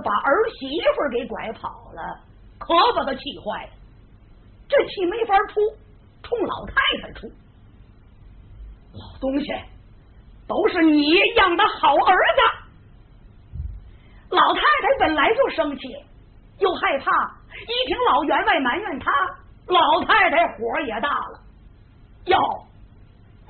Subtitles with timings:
[0.00, 2.20] 把儿媳妇给拐跑了，
[2.58, 3.72] 可把他气坏了。
[4.68, 5.60] 这气没法出，
[6.22, 7.26] 冲老太太出。
[8.92, 9.46] 老东西，
[10.46, 12.40] 都是你养的好儿子。
[14.30, 15.88] 老太太本来就生气，
[16.58, 17.10] 又害怕，
[17.66, 19.10] 一听老员外埋怨他，
[19.66, 21.40] 老太太火也大了。
[22.26, 22.38] 哟，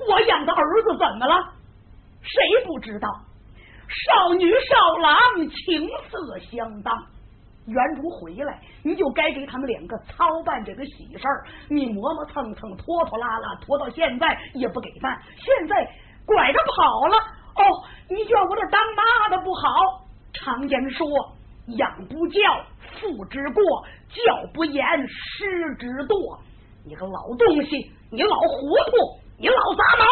[0.07, 1.53] 我养的儿子怎么了？
[2.21, 3.09] 谁不知道？
[3.91, 5.17] 少女少郎
[5.49, 6.95] 情色相当。
[7.67, 11.45] 原主回来，你就该给他们两个操办这个喜事儿。
[11.69, 15.15] 你磨磨蹭蹭，拖拖拉拉，拖到现在也不给办。
[15.37, 15.75] 现在
[16.25, 17.63] 拐着跑了，哦，
[18.09, 20.01] 你叫我这当妈的不好。
[20.33, 21.07] 常言说，
[21.77, 22.39] 养不教，
[22.99, 23.61] 父之过；
[24.09, 26.39] 教不严，师之惰。
[26.83, 30.05] 你个老东西，你老糊涂，你老杂毛，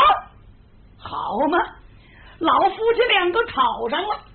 [0.97, 1.57] 好吗？
[2.39, 4.25] 老夫妻两个吵上了。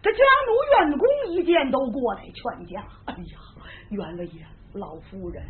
[0.00, 2.80] 这家奴院工一见都过来劝架。
[3.06, 3.38] 哎呀，
[3.90, 5.42] 袁了爷，老夫人，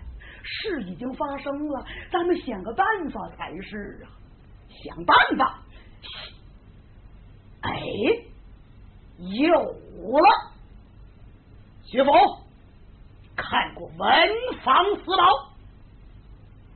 [0.43, 4.09] 事已经发生了，咱们想个办法才是啊！
[4.83, 5.63] 想办法。
[7.61, 7.73] 哎，
[9.19, 10.53] 有了，
[11.85, 12.11] 徐福
[13.37, 14.09] 看过文
[14.65, 15.53] 房四宝？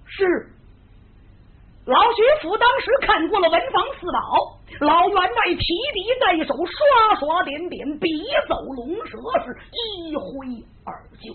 [0.06, 0.50] 是。
[1.84, 4.58] 老徐府当时看过了文房四宝。
[4.80, 8.08] 老员外提笔在手，刷刷点点，笔
[8.48, 11.32] 走龙蛇，是一挥而就，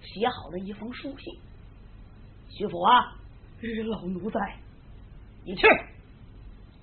[0.00, 1.34] 写好了一封书信。
[2.48, 3.12] 徐府啊，
[3.90, 4.40] 老奴在，
[5.44, 5.66] 你去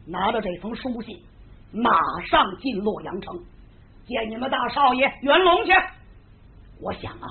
[0.05, 1.23] 拿着这封书信，
[1.71, 1.91] 马
[2.29, 3.39] 上进洛阳城
[4.05, 5.71] 见你们大少爷袁龙去。
[6.81, 7.27] 我想啊，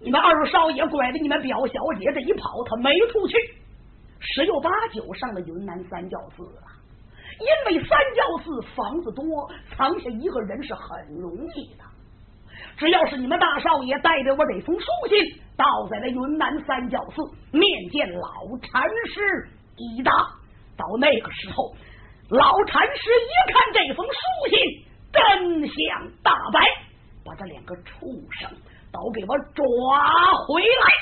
[0.00, 3.36] 你们二少爷拐着你们表小姐这一跑，他没处去，
[4.18, 6.62] 十有八九上了云南三教寺了。
[7.40, 11.84] 因为三教寺房子多，藏下一个人是很容易的。
[12.76, 17.22] 只要是你们大少爷带着我这封书信，到在了云南三教寺
[17.52, 20.12] 面见老禅师一答，
[20.76, 21.74] 到那个时候，
[22.30, 24.18] 老禅师一看这封书
[24.50, 24.58] 信，
[25.12, 26.60] 真相大白，
[27.24, 28.50] 把这两个畜生
[28.92, 29.64] 都给我抓
[30.46, 30.92] 回来，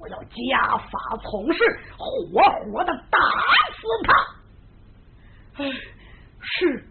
[0.00, 1.58] 我要家法从事，
[1.96, 4.14] 活活的打死他。
[5.58, 5.64] 哎，
[6.40, 6.84] 是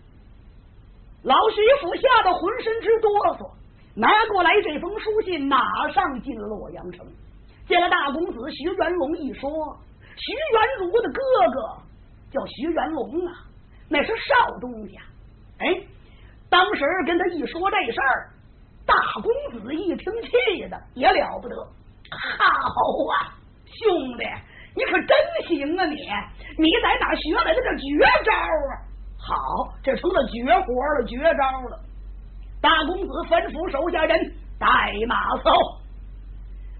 [1.23, 3.51] 老徐府吓得浑身直哆嗦，
[3.95, 5.57] 拿过来这封书信，马
[5.91, 7.05] 上进了洛阳城，
[7.67, 9.49] 见了大公子徐元龙一说，
[10.17, 11.21] 徐元儒的哥
[11.53, 11.77] 哥
[12.31, 13.33] 叫徐元龙啊，
[13.87, 14.99] 那是少东家。
[15.59, 15.67] 哎，
[16.49, 18.29] 当时跟他一说这事儿，
[18.85, 22.41] 大公子一听气的也了不得，好
[23.13, 24.23] 啊，兄弟。
[24.75, 25.85] 你可真行啊！
[25.85, 25.95] 你
[26.57, 28.73] 你在哪学来的这绝招啊？
[29.17, 31.79] 好，这成了绝活了，绝招了。
[32.61, 34.67] 大公子吩咐手下人带
[35.07, 35.51] 马走，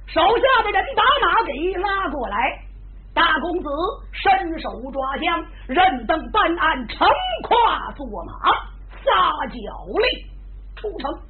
[0.08, 2.62] 手下的人把马给拉过来。
[3.14, 3.70] 大公子
[4.12, 7.08] 伸手抓枪，任登办案，乘
[7.44, 8.52] 跨坐马，
[9.04, 9.56] 撒脚
[10.02, 10.26] 力
[10.76, 11.22] 出城，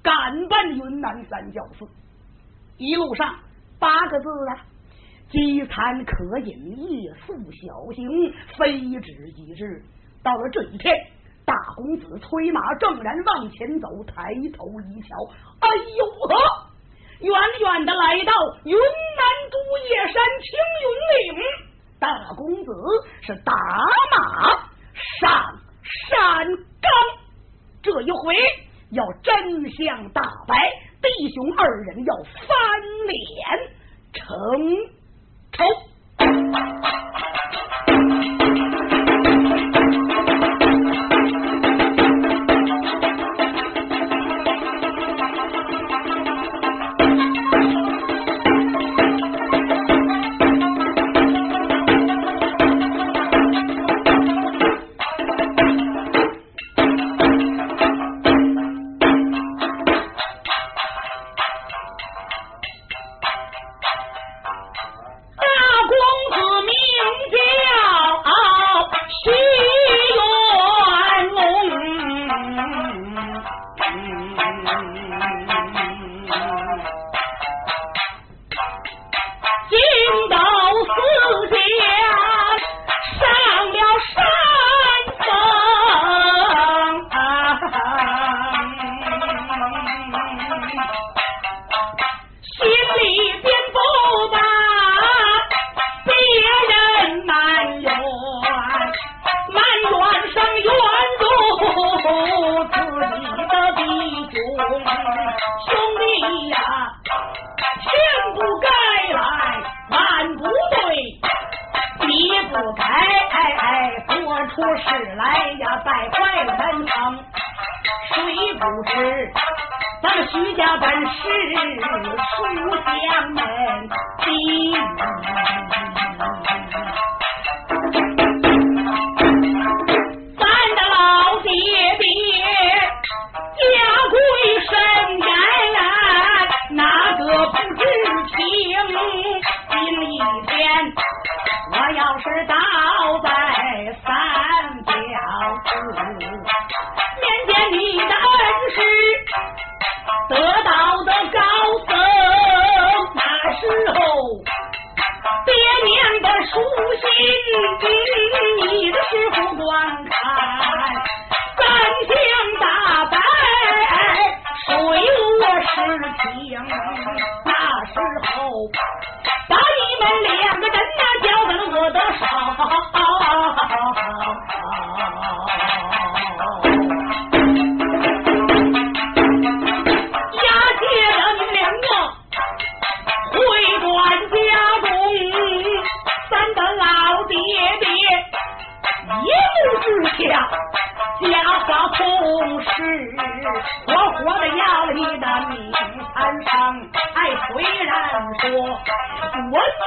[0.00, 0.12] 赶
[0.48, 1.84] 奔云南三教寺。
[2.76, 3.34] 一路上
[3.80, 4.62] 八个字啊。
[5.30, 9.82] 饥餐渴饮，夜宿小行，非止即至。
[10.22, 10.94] 到了这一天，
[11.44, 15.16] 大公子催马正然往前走，抬头一瞧，
[15.60, 16.70] 哎呦呵！
[17.20, 18.32] 远远的来到
[18.64, 19.56] 云南都
[19.88, 20.86] 叶山青云
[21.34, 21.42] 岭，
[21.98, 22.06] 大
[22.36, 22.72] 公子
[23.22, 23.52] 是打
[24.10, 24.50] 马
[25.20, 25.60] 上
[26.08, 26.46] 山
[26.80, 26.90] 岗。
[27.82, 28.34] 这一回
[28.90, 30.54] 要真相大白，
[31.00, 32.46] 弟兄二人要翻
[33.06, 33.18] 脸
[34.12, 35.03] 成。
[35.56, 35.93] 头。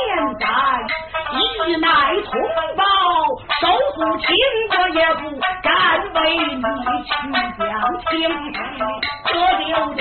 [0.08, 0.48] 现在
[1.34, 1.88] 一乃
[2.24, 2.32] 同
[2.78, 2.82] 胞
[3.60, 3.64] 手
[3.96, 4.26] 不轻，
[4.72, 5.22] 我也不
[5.62, 5.68] 敢
[6.14, 7.12] 为你去
[7.60, 7.62] 讲
[8.08, 8.16] 情，
[9.26, 9.28] 可
[9.58, 10.00] 丢了。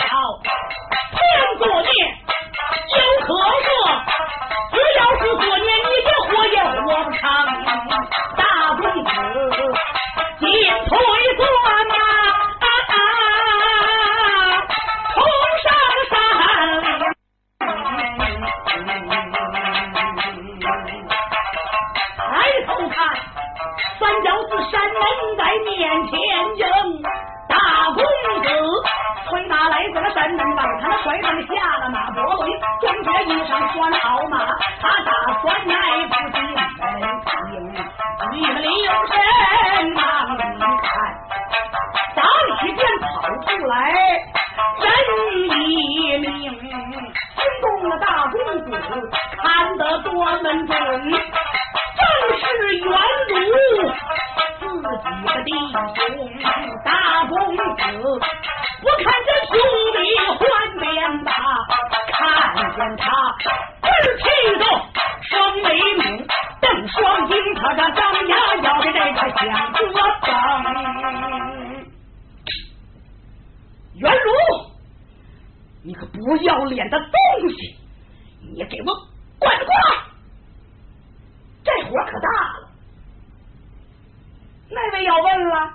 [85.16, 85.75] 我问了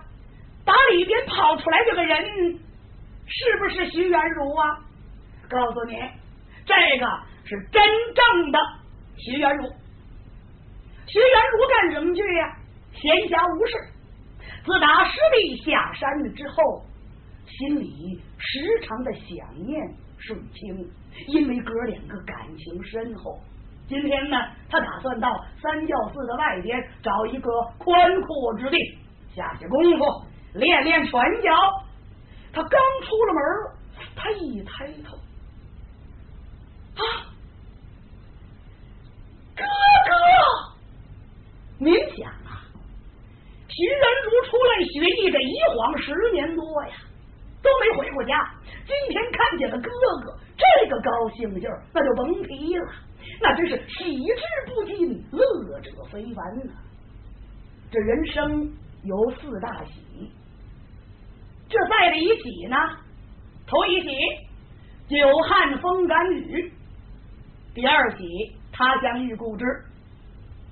[0.63, 2.59] 打里边跑出来这个人
[3.25, 4.77] 是不是徐元如啊？
[5.49, 5.95] 告诉你
[6.65, 7.05] 这个
[7.43, 7.81] 是真
[8.13, 8.59] 正的
[9.17, 9.63] 徐元如
[11.07, 12.55] 徐元如干什么去呀
[12.93, 13.73] 闲暇无事
[14.63, 16.85] 自打师弟下山之后
[17.47, 19.81] 心里时常的想念
[20.17, 20.87] 顺清
[21.27, 23.39] 因为哥两个感情深厚。
[23.89, 24.37] 今天呢
[24.69, 25.27] 他打算到
[25.61, 28.77] 三教寺的外边找一个宽阔之地
[29.35, 31.11] 下些功夫，练练拳
[31.41, 31.51] 脚。
[32.53, 33.41] 他刚出了门，
[34.15, 35.15] 他一抬头，
[36.97, 37.03] 啊，
[39.55, 40.11] 哥哥！
[41.79, 42.61] 您想啊，
[43.69, 46.93] 徐仁如出来学艺这一晃十年多呀，
[47.63, 48.53] 都没回过家。
[48.85, 49.89] 今天看见了哥
[50.25, 52.91] 哥，这个高兴劲儿，那就甭提了，
[53.41, 56.73] 那真是喜之不尽，乐者非凡呐。
[57.89, 60.31] 这人生有四大喜，
[61.67, 62.77] 这在的一喜呢，
[63.65, 64.09] 头一喜
[65.09, 65.17] 久
[65.47, 66.71] 旱风感雨，
[67.73, 69.65] 第二喜他乡遇故知，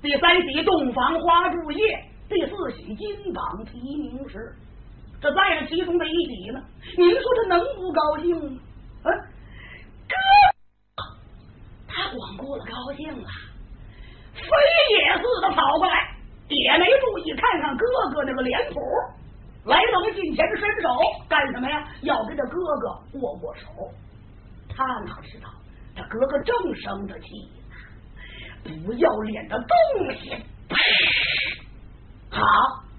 [0.00, 4.54] 第三喜洞房花烛夜，第四喜金榜题名时。
[5.20, 6.62] 这在了其中的一喜呢，
[6.96, 8.60] 您说他能不高兴吗？
[9.02, 9.10] 啊，
[10.08, 10.14] 哥，
[11.88, 13.28] 他光顾了高兴了，
[14.34, 14.46] 飞
[14.92, 16.19] 也似的跑过来。
[16.56, 18.80] 也没注意看看哥哥那个脸谱
[19.64, 20.88] 来到了近前伸手
[21.28, 22.88] 干什么呀要跟他哥哥
[23.20, 23.68] 握握手
[24.68, 25.48] 他哪知道
[25.94, 27.28] 他哥哥正生着气
[28.64, 30.34] 呢不要脸的东西
[32.30, 32.42] 好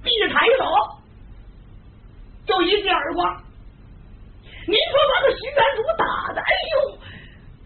[0.03, 0.65] 一抬手
[2.46, 3.43] 就一记耳光
[4.67, 6.98] 您说把这徐元祖打的哎呦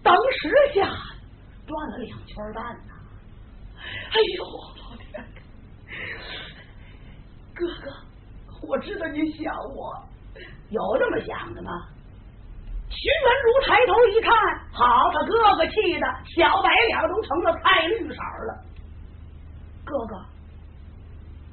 [0.02, 0.88] 当时下
[1.68, 2.94] 断了两圈蛋呐
[4.12, 4.75] 哎呦
[7.56, 7.90] 哥哥，
[8.68, 9.96] 我知道你想我，
[10.70, 11.72] 有这么想的吗？
[12.90, 14.32] 徐文如抬头一看，
[14.72, 18.64] 好，他哥哥气的小白脸都成了菜绿色了。
[19.86, 20.26] 哥哥，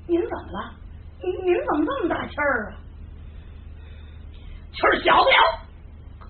[0.08, 0.74] 您怎么了？
[1.22, 2.76] 您您怎么这么大气儿啊？
[4.72, 5.36] 气儿小不了，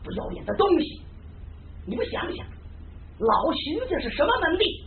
[0.04, 1.02] 不要脸的东西！
[1.86, 2.46] 你不想想，
[3.18, 4.86] 老徐家是什么门第？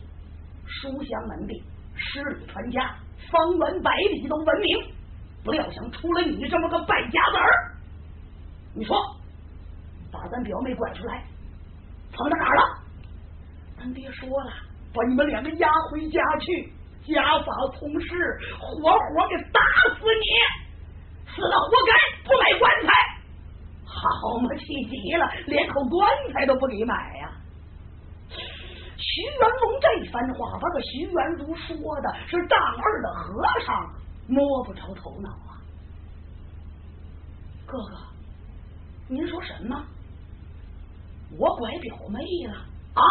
[0.67, 1.63] 书香门第，
[1.95, 2.95] 诗里传家，
[3.31, 4.95] 方圆百里都闻名。
[5.43, 7.75] 不料想出了你这么个败家子儿，
[8.73, 8.97] 你说
[10.11, 11.23] 把咱表妹拐出来，
[12.11, 12.63] 藏到哪儿了？
[13.77, 14.51] 咱爹说了，
[14.91, 16.73] 把你们两个押回家去，
[17.05, 17.45] 家法
[17.77, 19.61] 从事，活活给打
[19.93, 21.93] 死你，死了活该，
[22.27, 22.91] 不买棺材。
[23.85, 27.31] 好嘛，气急了，连口棺材都不给买呀！
[28.97, 33.93] 徐元龙这番话，把个徐元如说的是丈二的和尚
[34.27, 35.59] 摸不着头脑啊！
[37.65, 37.97] 哥哥，
[39.07, 39.85] 您说什么？
[41.37, 42.55] 我拐表妹了
[42.93, 43.03] 啊？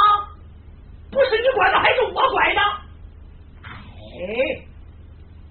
[1.11, 2.61] 不是你拐的，还是我拐的？
[3.63, 4.67] 哎，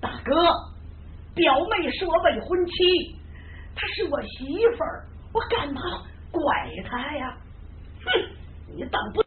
[0.01, 0.33] 大哥，
[1.35, 3.15] 表妹是我未婚妻，
[3.75, 5.81] 她是我媳妇儿，我干嘛
[6.31, 6.41] 拐
[6.89, 7.37] 她呀？
[8.03, 8.11] 哼，
[8.75, 9.22] 你等不！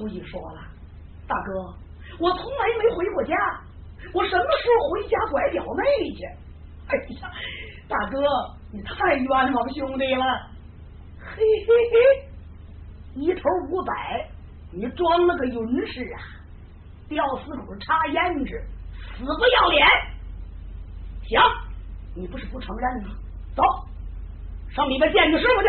[0.00, 0.62] 再有一说了，
[1.28, 1.52] 大哥，
[2.18, 3.34] 我从来没回过家，
[4.14, 6.24] 我什么时候回家拐表妹去？
[6.88, 7.30] 哎呀，
[7.86, 8.18] 大哥，
[8.72, 10.24] 你太冤枉兄弟了！
[11.20, 14.26] 嘿嘿嘿，一头五百，
[14.72, 16.18] 你装了个云氏啊？
[17.08, 18.64] 吊死鬼插胭脂，
[19.18, 19.86] 死不要脸！
[21.28, 21.40] 行，
[22.16, 23.10] 你不是不承认吗？
[23.54, 23.62] 走，
[24.70, 25.68] 上里边见你师傅去。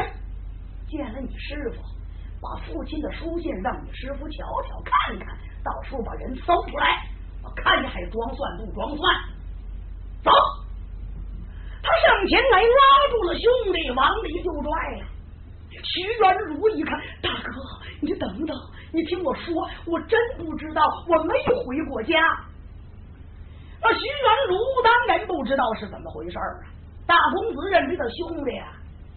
[0.88, 1.84] 见了你师傅，
[2.42, 7.06] 把父亲的书信让你师傅瞧瞧看看，到时候把人搜出来，
[7.44, 9.16] 我看你还装蒜不装蒜？
[10.24, 10.32] 走。
[11.84, 15.06] 他上前来拉住了兄弟，往里就拽呀。
[15.84, 17.52] 徐元如一看，大哥，
[18.02, 18.56] 你等等，
[18.92, 19.54] 你听我说，
[19.86, 21.34] 我真不知道，我没
[21.66, 22.20] 回过家。
[23.82, 26.70] 那徐元如当然不知道是怎么回事啊。
[27.08, 28.74] 大公子认为他兄弟啊，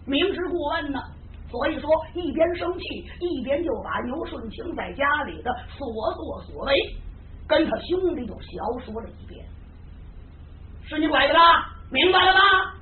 [0.07, 0.99] 明知故问呢，
[1.55, 6.95] 所以说一边生气，一边就把牛顺清在家里的所作所为
[7.47, 9.47] 跟他兄弟就详说了一遍。
[10.83, 11.73] 是你拐的吧？
[11.89, 12.75] 明白了吧？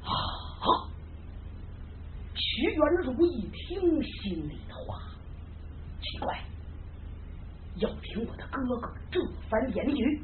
[0.00, 0.88] 好，
[2.34, 4.98] 徐元如一听心里的话，
[6.00, 6.42] 奇怪，
[7.76, 9.20] 要听我的哥哥这
[9.50, 10.22] 番言语，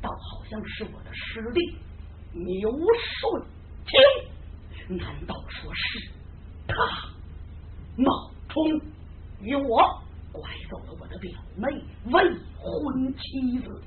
[0.00, 1.60] 倒好像是我的师弟
[2.32, 3.42] 牛顺
[3.86, 3.98] 清，
[4.96, 6.10] 难道说是
[6.66, 6.74] 他
[7.96, 8.64] 冒充
[9.40, 11.68] 于我，拐走了我的表妹
[12.06, 12.22] 未
[12.58, 13.82] 婚妻子？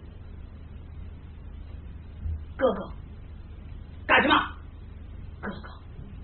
[2.55, 2.91] 哥哥，
[4.07, 4.35] 干什么？
[5.41, 5.69] 哥哥，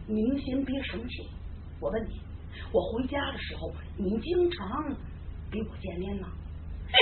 [0.07, 1.29] 您先别生气。
[1.81, 2.21] 我问你，
[2.71, 4.83] 我回家的时候，你经常
[5.51, 6.29] 给我见面吗？
[6.91, 6.99] 嘿，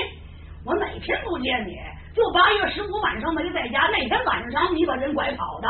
[0.63, 1.74] 我哪天不见你？
[2.15, 5.67] 就八月十五晚上没在家，那天晚上你把人拐跑的。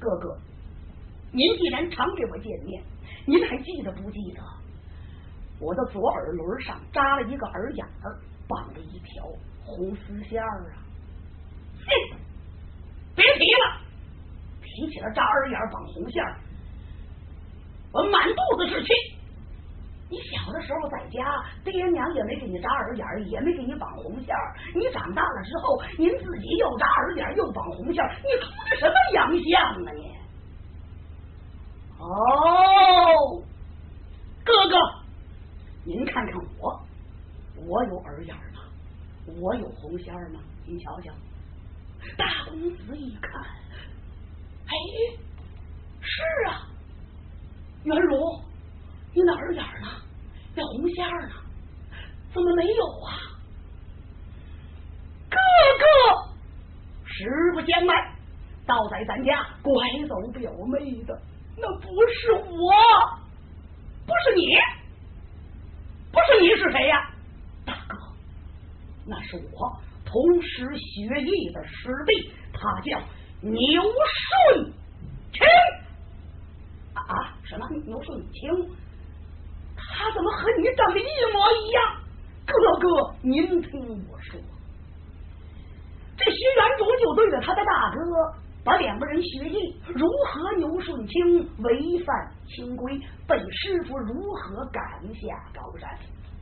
[0.00, 0.38] 哦，哥哥，
[1.30, 2.82] 您既然常给我见面，
[3.26, 4.42] 您还记得不记得？
[5.60, 9.26] 我的左耳轮上扎了一个耳眼儿，绑了一条
[9.62, 10.80] 红丝线儿啊！
[11.84, 12.16] 哼，
[13.14, 13.80] 别提了，
[14.62, 16.36] 提起了扎耳眼绑红线儿
[17.92, 18.88] 我满肚子是气。
[20.10, 30.16] 你小的时候在家，爹娘也没给你扎耳眼也没给你绑红线儿你长大了之后，您自己又扎耳眼又绑红线儿你出的什么洋相啊你？
[32.00, 33.42] 哦，
[34.44, 34.76] 哥哥，
[35.84, 36.80] 您看看我，
[37.68, 38.62] 我有耳眼吗？
[39.40, 40.40] 我有红线吗？
[40.66, 41.12] 您瞧瞧。
[42.16, 43.40] 大公子一看，
[44.66, 44.74] 哎，
[46.00, 46.66] 是啊，
[47.84, 48.18] 元如，
[49.12, 49.88] 你哪儿眼呢？
[50.54, 51.34] 那红线呢？
[52.32, 53.10] 怎么没有啊？
[55.28, 55.36] 哥
[55.78, 55.84] 哥，
[57.04, 57.24] 实
[57.54, 57.96] 不相瞒，
[58.66, 59.74] 倒在咱家拐
[60.08, 61.20] 走表妹的，
[61.56, 62.72] 那不是我，
[64.06, 64.56] 不是你，
[66.12, 67.10] 不是你是谁呀？
[67.64, 67.96] 大哥，
[69.06, 69.80] 那是我。
[70.04, 73.00] 同时学艺的师弟，他叫
[73.40, 73.82] 牛
[74.52, 74.72] 顺
[75.32, 75.46] 清
[76.94, 77.36] 啊？
[77.44, 78.50] 什么牛顺清？
[80.00, 82.00] 他怎么和你长得一模一样？
[82.46, 83.70] 哥哥，您听
[84.08, 84.40] 我说，
[86.16, 88.00] 这徐元主就对着他的大哥
[88.64, 94.82] 把两个人学艺，如何牛顺清违反清规，被师傅如何赶
[95.14, 95.20] 下
[95.54, 95.86] 高山？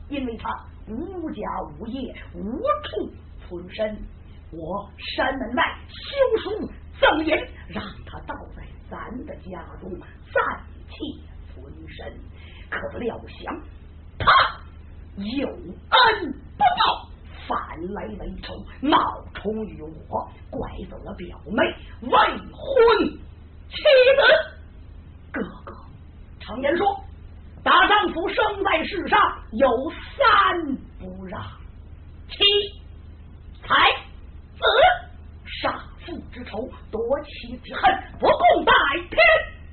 [0.07, 0.49] 因为他
[0.87, 1.41] 无家
[1.77, 3.11] 无业，无处
[3.45, 4.01] 存身。
[4.51, 7.37] 我山门外修书赠言，
[7.67, 9.91] 让他倒在咱的家中
[10.31, 10.41] 暂
[10.87, 10.95] 且
[11.53, 12.17] 存身。
[12.69, 13.61] 可料想
[14.17, 14.31] 他
[15.15, 17.09] 有恩不报。
[17.47, 17.57] 反
[17.93, 21.63] 来为仇，冒充于我，拐走了表妹，
[22.01, 23.09] 未婚
[23.69, 24.21] 妻子。
[25.31, 25.75] 哥哥，
[26.39, 27.03] 常言说，
[27.63, 29.19] 大丈夫生在世上
[29.53, 29.67] 有
[30.15, 31.41] 三不让：
[32.29, 32.37] 妻、
[33.63, 33.73] 财、
[34.53, 34.63] 子。
[35.59, 35.73] 杀
[36.05, 37.81] 父之仇，夺妻之恨，
[38.19, 38.73] 不共戴
[39.09, 39.17] 天。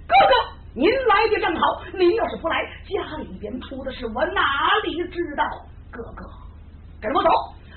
[0.09, 1.83] 哥哥，您来的正好。
[1.95, 4.42] 您要是不来，家里边出的事，我哪
[4.85, 5.42] 里知道？
[5.90, 6.23] 哥哥，
[7.00, 7.30] 跟我走。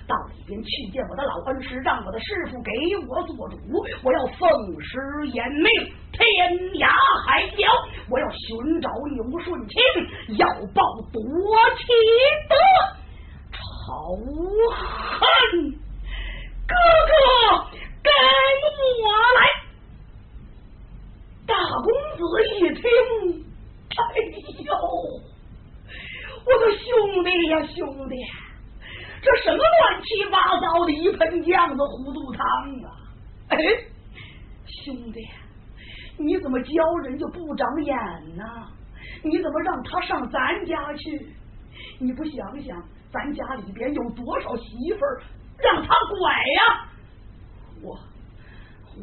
[0.05, 2.71] 到里边去见我的老恩师，让我的师傅给
[3.07, 3.57] 我做主。
[4.03, 4.49] 我要奉
[4.81, 4.97] 师
[5.31, 5.69] 严命，
[6.11, 6.25] 天
[6.81, 6.89] 涯
[7.27, 7.69] 海角，
[8.09, 9.79] 我要寻找牛顺清，
[10.39, 10.81] 要报
[11.13, 11.21] 夺
[11.77, 11.85] 妻
[12.49, 12.55] 的
[13.53, 13.59] 仇
[14.73, 15.71] 恨。
[16.67, 16.73] 哥
[17.05, 17.13] 哥，
[18.01, 18.11] 跟
[19.03, 19.68] 我来！
[21.49, 22.83] 大公子一听，
[23.89, 24.01] 哎
[24.63, 24.71] 呦，
[26.45, 28.15] 我的兄弟呀，兄弟！
[29.21, 32.45] 这什么乱七八糟的一盆酱子糊涂汤
[32.83, 32.87] 啊！
[33.49, 33.57] 哎，
[34.85, 35.27] 兄弟，
[36.17, 36.71] 你怎么教
[37.03, 37.97] 人就不长眼
[38.37, 38.43] 呢？
[39.23, 41.35] 你怎么让他上咱家去？
[41.99, 42.81] 你不想想，
[43.11, 45.21] 咱家里边有多少媳妇儿
[45.57, 46.85] 让他拐呀？
[47.81, 47.99] 我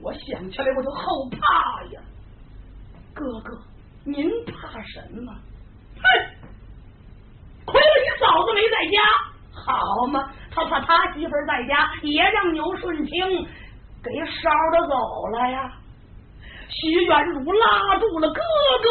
[0.02, 2.00] 我想起来我就后怕呀！
[3.16, 3.58] 哥哥，
[4.04, 5.32] 您怕什么？
[5.96, 6.04] 哼！
[7.64, 9.00] 亏了你嫂子没在家。
[9.52, 13.26] 好嘛，他怕他媳妇在家，也让牛顺清
[14.04, 14.94] 给捎着走
[15.32, 15.72] 了呀。
[16.68, 18.40] 徐元儒拉住了哥
[18.82, 18.86] 哥，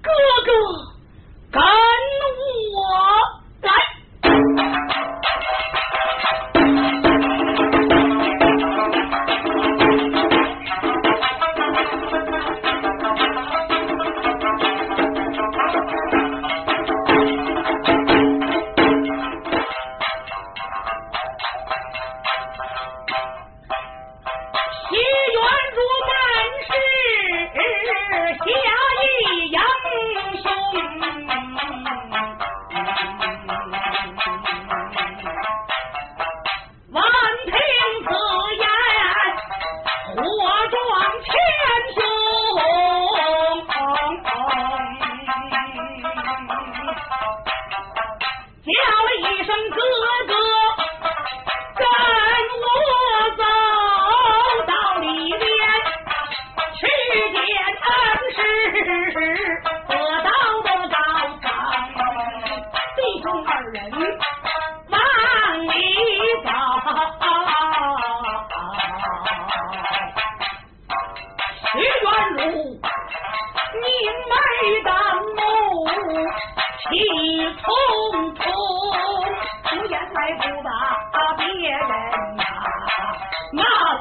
[0.00, 0.10] 哥
[0.46, 0.52] 哥
[1.52, 1.60] 跟
[2.72, 2.80] 我
[3.60, 3.93] 来。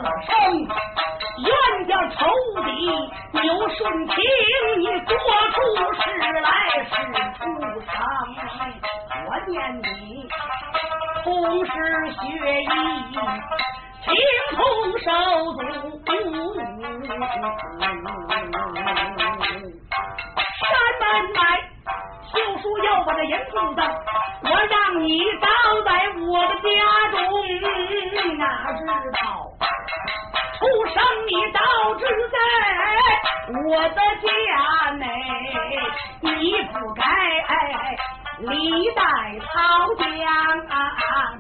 [0.04, 0.32] 生
[1.40, 1.48] 冤
[1.88, 2.20] 家仇
[2.64, 2.68] 敌
[3.32, 4.16] 牛顺清，
[4.80, 5.12] 你做
[5.52, 5.56] 出
[5.94, 6.02] 事
[6.42, 6.48] 来
[6.84, 6.92] 是
[7.38, 7.40] 畜
[7.82, 7.92] 生，
[9.26, 9.88] 我念你
[11.24, 11.26] 同
[11.66, 11.72] 师
[12.12, 12.14] 学
[12.62, 12.66] 艺，
[14.04, 14.08] 情
[14.52, 14.60] 同
[15.00, 15.08] 手
[15.56, 16.08] 足，
[20.60, 20.62] 山
[21.00, 21.02] 门
[21.34, 21.40] 外。
[22.34, 23.38] 就说要把这银
[23.76, 23.82] 子，
[24.42, 25.48] 我让你倒
[25.86, 26.68] 在我的家
[27.12, 27.20] 中，
[28.38, 28.42] 哪
[28.74, 28.80] 知
[29.12, 29.22] 道，
[30.58, 30.96] 畜生
[31.28, 31.60] 你倒
[31.96, 32.36] 置在
[33.62, 35.02] 我的家内，
[36.22, 37.04] 你不该。
[38.40, 39.04] 李代
[39.40, 40.04] 桃僵，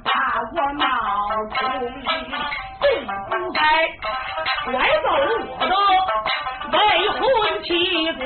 [0.03, 0.09] 把
[0.53, 0.83] 我冒
[1.49, 1.55] 出，
[2.79, 3.07] 最不
[3.51, 3.59] 该
[4.65, 5.05] 拐走
[5.59, 5.63] 我
[6.71, 6.77] 的未
[7.09, 7.19] 婚
[7.63, 7.67] 妻
[8.13, 8.19] 子，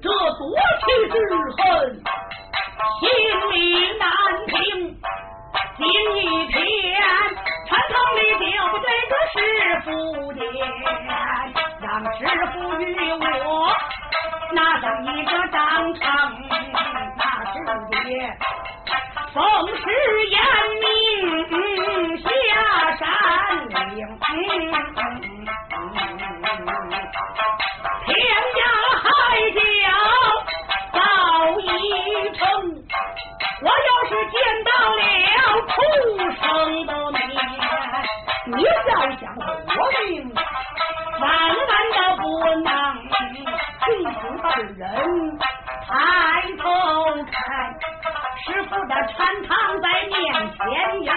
[0.00, 0.40] 这夺
[0.84, 1.14] 妻之
[1.56, 1.62] 恨，
[3.00, 3.02] 心
[3.50, 3.54] 里
[3.98, 4.04] 难
[4.46, 4.52] 平。
[5.76, 6.56] 今一天
[7.68, 8.44] 禅堂里就
[8.80, 9.36] 对着师
[9.84, 9.88] 傅
[10.32, 10.40] 念，
[11.80, 12.20] 让师
[12.52, 12.82] 傅与
[13.12, 13.22] 我
[14.52, 15.58] 拿上一个当
[15.94, 16.02] 场
[17.16, 17.56] 大师
[18.08, 18.10] 爷，
[19.32, 19.36] 奉
[19.76, 19.82] 师
[20.28, 20.36] 严
[20.80, 20.84] 明
[22.18, 22.26] 下
[22.96, 23.02] 山
[23.68, 23.76] 岭。
[28.06, 28.10] 天
[28.56, 28.60] 涯
[29.02, 29.06] 海
[29.54, 29.56] 角
[30.92, 30.98] 到
[31.60, 31.62] 一
[32.36, 32.40] 程，
[33.62, 34.98] 我要是见到了。
[35.50, 35.72] 我出
[36.40, 36.46] 生
[36.86, 37.18] 都没，
[38.46, 38.68] 你要
[39.16, 39.40] 想活
[40.06, 40.12] 命，
[41.20, 42.22] 万万的不
[42.60, 42.68] 能
[43.08, 43.16] 去，
[43.84, 44.44] 去不
[44.76, 44.78] 人
[45.86, 45.88] 抬
[46.58, 46.62] 头
[47.30, 47.32] 看，
[48.44, 49.48] 师傅的禅堂
[49.80, 50.16] 在面
[50.54, 50.58] 前
[51.04, 51.10] 呀。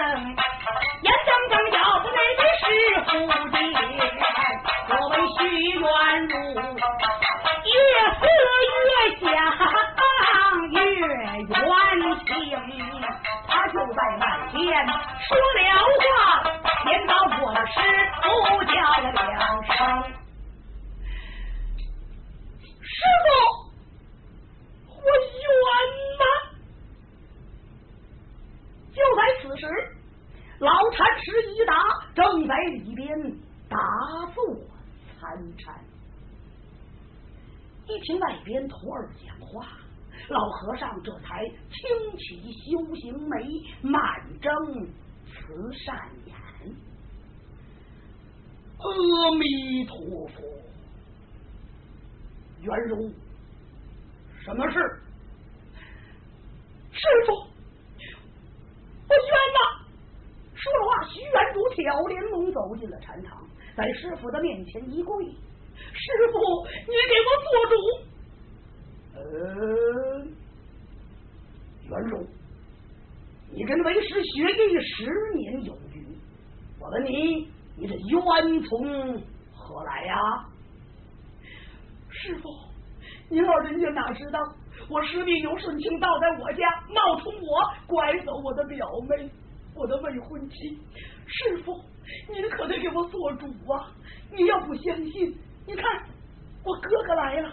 [45.25, 46.36] 慈善眼。
[48.77, 50.41] 阿弥陀佛。
[52.62, 53.12] 袁荣，
[54.43, 54.77] 什么事？
[56.91, 59.60] 师傅，我冤呐！
[60.53, 65.25] 说了话，徐元竹挑帘门走进了禅堂，在师傅的面前一跪
[65.73, 67.75] ：“师傅，你给我做主。”
[69.17, 69.19] 呃，
[71.89, 72.13] 袁荣，
[73.54, 76.06] 你跟为师学艺十年有余，
[76.80, 79.22] 我问你，你的冤从
[79.54, 80.16] 何来呀？
[82.10, 82.50] 师傅，
[83.30, 84.40] 您老人家哪知道
[84.90, 89.30] 我师弟牛顺清倒在我家冒充我拐走我的表妹，
[89.76, 90.80] 我的未婚妻。
[91.28, 91.74] 师傅，
[92.34, 93.92] 您可得给我做主啊！
[94.32, 95.38] 你要不相信，
[95.68, 95.84] 你看
[96.64, 97.52] 我哥哥来了。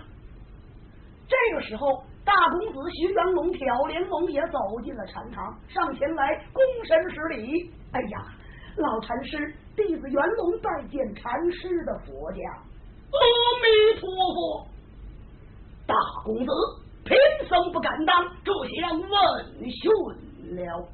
[1.28, 7.72] 这个时候，大公子徐元龙、挑帘龙也走进了禅堂，上前来躬身施礼。
[7.92, 8.26] 哎呀，
[8.76, 9.38] 老禅师，
[9.74, 12.38] 弟子元龙拜见禅师的佛家。
[13.08, 13.18] 阿
[13.64, 14.68] 弥陀佛，
[15.86, 16.52] 大公子
[17.02, 17.16] 贫
[17.48, 19.90] 僧不敢当，这厢问讯
[20.54, 20.86] 了。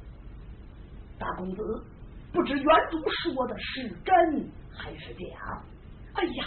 [1.19, 1.83] 大公子
[2.31, 5.61] 不知元主说的是真还是假？
[6.13, 6.45] 哎呀，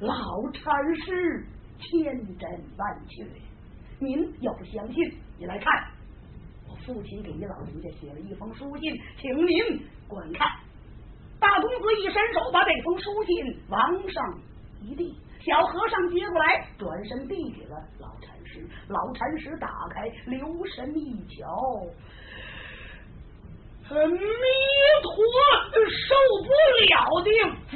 [0.00, 1.46] 老禅师
[1.78, 3.24] 千真万确，
[3.98, 5.88] 您要不相信，你来看，
[6.68, 10.46] 我父亲给你老人家写了一封书信，请您观看。
[11.40, 14.38] 大公子一伸手，把这封书信往上。
[14.82, 18.68] 一递，小和尚接过来，转身递给了老禅师。
[18.88, 21.46] 老禅师打开，留神一瞧，
[23.88, 24.18] 弥
[25.02, 25.10] 陀
[25.88, 26.48] 受不
[26.84, 26.92] 了
[27.24, 27.30] 的
[27.70, 27.74] 佛，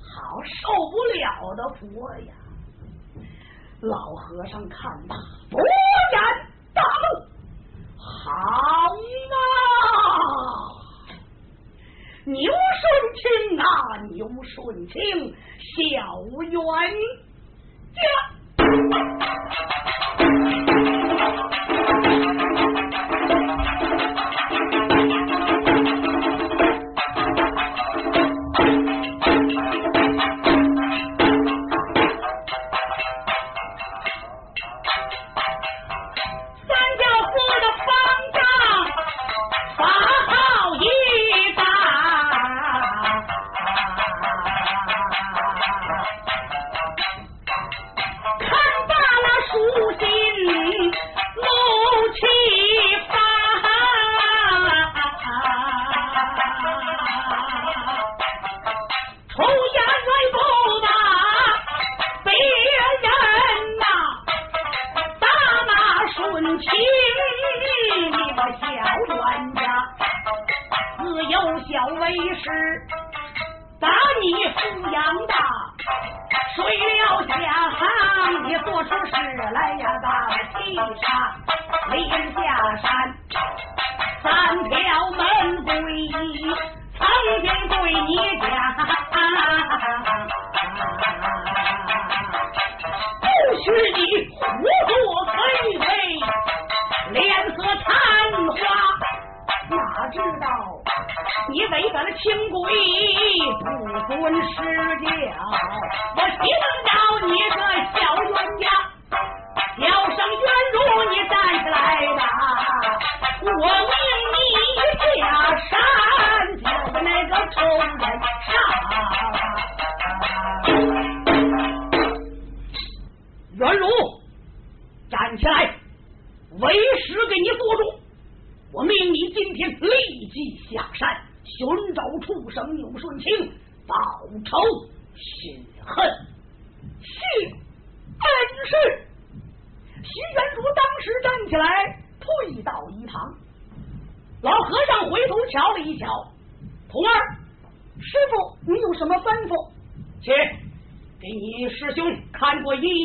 [0.00, 1.84] 好受不了的佛
[2.20, 2.35] 呀！
[3.80, 5.14] 老和尚看罢，
[5.50, 5.58] 勃
[6.12, 7.20] 然大怒，
[7.96, 8.30] 好
[9.32, 9.38] 啊！
[12.24, 12.84] 牛顺
[13.14, 13.22] 清
[13.60, 13.64] 啊，
[14.10, 14.94] 牛顺清，
[15.76, 15.76] 小
[16.40, 16.50] 冤
[17.94, 18.00] 家。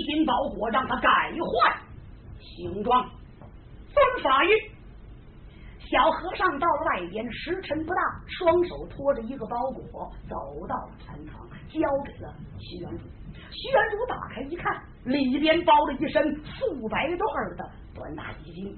[0.02, 1.10] 看过衣锦宝果，让他改
[1.40, 1.78] 换
[2.40, 3.04] 行装，
[3.94, 4.72] 遵法谕。
[5.80, 13.04] 小和尚到了外边，时辰不大，双手托着一个包裹，走到了禅堂，交给了徐元主。
[13.52, 18.78] 徐元主打开一看，里边包了一身素白缎的短大衣襟。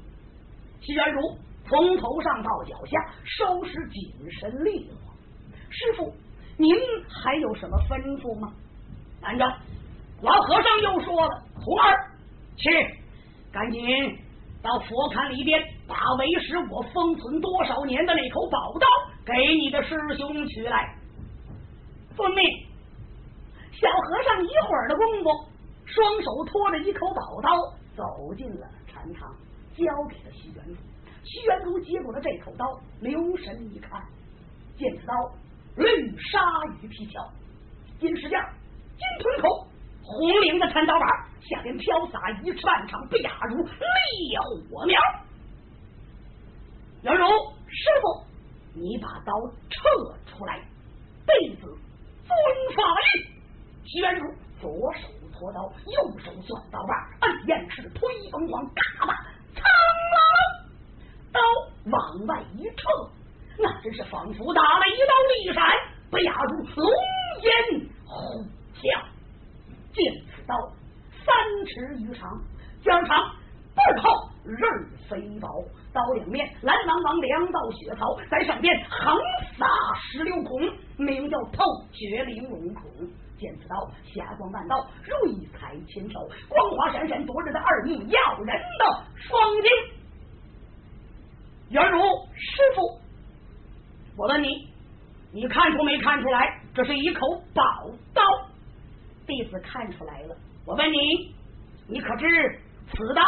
[0.82, 4.98] 徐元主从头上到脚下收拾紧身利落。
[5.70, 6.12] 师傅，
[6.58, 6.76] 您
[7.08, 8.52] 还有什么吩咐吗？
[9.22, 9.46] 难着，
[10.24, 12.12] 老和尚又说了：“徒儿，
[12.56, 12.70] 去，
[13.52, 13.84] 赶紧。”
[14.64, 18.88] 到佛龛里边，把为师我封存多少年的那口宝刀
[19.26, 20.96] 给你的师兄取来。
[22.16, 22.42] 遵命。
[23.74, 25.30] 小和尚一会儿的功夫，
[25.84, 27.52] 双手托着一口宝刀
[27.94, 29.30] 走进了禅堂，
[29.76, 30.76] 交给了徐元主。
[31.26, 32.66] 徐元主接过了这口刀，
[33.02, 34.02] 留神一看，
[34.78, 35.14] 见此刀
[35.76, 35.86] 绿
[36.18, 36.40] 鲨
[36.82, 37.20] 鱼皮鞘，
[38.00, 38.40] 金石件，
[38.96, 39.68] 金吞口。
[40.04, 41.10] 红绫的缠刀板，
[41.42, 44.40] 下边飘洒一串长，不亚如烈
[44.70, 45.00] 火苗。
[47.04, 47.26] 元如
[47.68, 48.26] 师傅，
[48.74, 49.34] 你把刀
[49.70, 49.80] 撤
[50.30, 50.60] 出来，
[51.26, 51.68] 弟子
[52.28, 52.36] 遵
[52.76, 53.30] 法律。
[53.86, 59.14] 徐元如左手托刀，右手攥刀把，摁燕翅，推风往，嘎巴，
[59.56, 59.64] 苍
[60.14, 60.22] 狼，
[61.32, 61.40] 刀
[61.92, 62.90] 往外一撤，
[63.58, 65.66] 那真是仿佛打了一道利闪，
[66.10, 66.92] 不亚如龙
[67.42, 69.13] 吟虎啸。
[69.94, 70.56] 见此刀
[71.12, 71.34] 三
[71.66, 72.30] 尺余长，
[72.82, 73.32] 尖长
[73.76, 74.60] 半厚，刃
[75.08, 75.48] 飞薄，
[75.94, 79.16] 刀两面蓝茫茫两道血槽，在上边横
[79.58, 79.66] 洒
[80.12, 80.60] 十六孔，
[80.98, 82.84] 名叫透绝玲珑孔。
[83.38, 83.76] 见此刀
[84.06, 89.70] 霞光万道，瑞彩千条，光华闪闪夺人的二目，耀人的双睛。
[91.70, 93.02] 元如师傅，
[94.18, 94.50] 我问你，
[95.32, 96.62] 你看出没看出来？
[96.74, 97.22] 这是一口
[97.54, 97.64] 宝
[98.14, 98.22] 刀。
[99.26, 101.34] 弟子看出来了，我问你，
[101.88, 102.26] 你可知
[102.92, 103.24] 此刀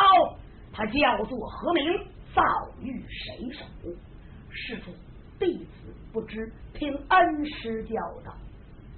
[0.73, 1.84] 它叫做何名？
[2.36, 2.41] 造
[2.81, 3.63] 于谁手？
[4.51, 4.91] 师傅，
[5.39, 8.34] 弟子不知，听恩师教导。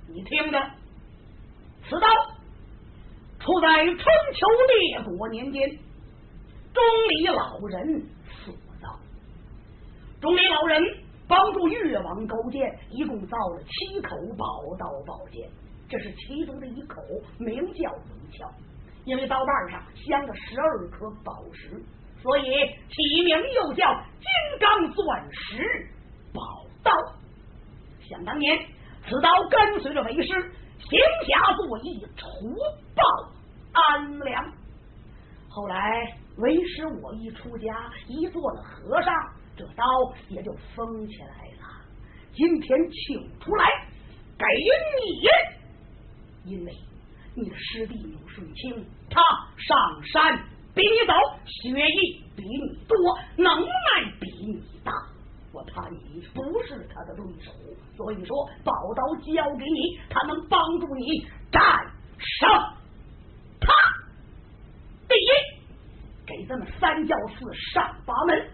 [0.07, 0.59] 你听着，
[1.87, 2.07] 此刀
[3.39, 5.69] 出在春秋列国年间，
[6.73, 8.01] 钟离老人
[8.43, 8.99] 所造。
[10.19, 10.81] 钟离老人
[11.27, 15.47] 帮助越王勾践，一共造了七口宝刀宝剑。
[15.89, 17.01] 这是其中的一口，
[17.39, 18.45] 名叫龙鞘，
[19.05, 21.81] 因为刀把上镶了十二颗宝石，
[22.21, 22.43] 所以
[22.89, 24.27] 起名又叫金
[24.59, 25.89] 刚钻石
[26.33, 26.41] 宝
[26.83, 26.91] 刀。
[28.09, 28.57] 想当年，
[29.07, 30.33] 此刀跟随着为师
[30.79, 32.25] 行侠作义，除
[32.93, 33.03] 暴
[33.71, 34.53] 安良。
[35.49, 39.13] 后来为师我一出家，一做了和尚，
[39.55, 39.85] 这刀
[40.27, 41.81] 也就封起来了。
[42.33, 43.65] 今天请出来
[44.37, 45.56] 给你。
[46.47, 46.71] 因为
[47.35, 49.21] 你的师弟牛顺清，他
[49.57, 50.39] 上山
[50.73, 51.13] 比你早，
[51.45, 52.97] 学艺比你多，
[53.35, 54.91] 能耐比你大，
[55.51, 57.51] 我怕你不是他的对手，
[57.97, 61.61] 所以说宝刀交给你，他能帮助你战
[62.17, 62.49] 胜
[63.59, 63.73] 他。
[65.09, 65.29] 第一，
[66.25, 68.49] 给咱们三教寺上八门，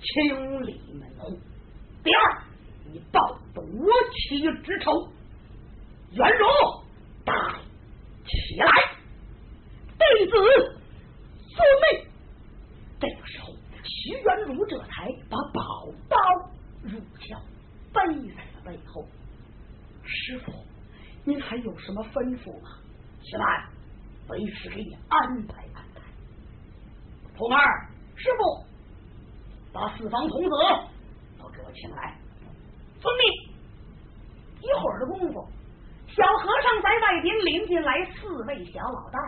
[0.00, 1.38] 清理门户；
[2.02, 2.42] 第二，
[2.92, 3.64] 你报夺
[4.12, 5.08] 妻之仇，
[6.10, 6.48] 袁荣。
[7.24, 7.34] 带
[8.24, 8.66] 起来，
[9.98, 12.06] 弟子遵命。
[12.98, 13.52] 这个时候，
[13.84, 16.16] 徐元儒这才把宝刀
[16.82, 17.38] 入鞘，
[17.92, 18.00] 背
[18.34, 19.04] 在了背后。
[20.04, 20.52] 师傅，
[21.24, 22.68] 您还有什么吩咐吗？
[23.22, 23.64] 起来，
[24.28, 26.02] 为师给你安排安排。
[27.34, 28.66] 童儿，师傅，
[29.72, 30.50] 把四方童子
[31.38, 32.14] 都给我请来。
[33.00, 33.24] 遵命。
[34.60, 35.48] 一会儿的功夫。
[36.08, 39.18] 小和尚在外边领进来四位小老道。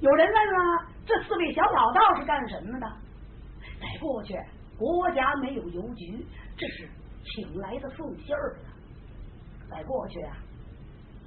[0.00, 2.86] 有人问了：这四位小老道是干什么的？
[3.80, 4.34] 在过去，
[4.76, 6.26] 国家没有邮局，
[6.58, 6.86] 这是
[7.24, 9.70] 请来的送信儿的。
[9.70, 10.36] 在过去啊，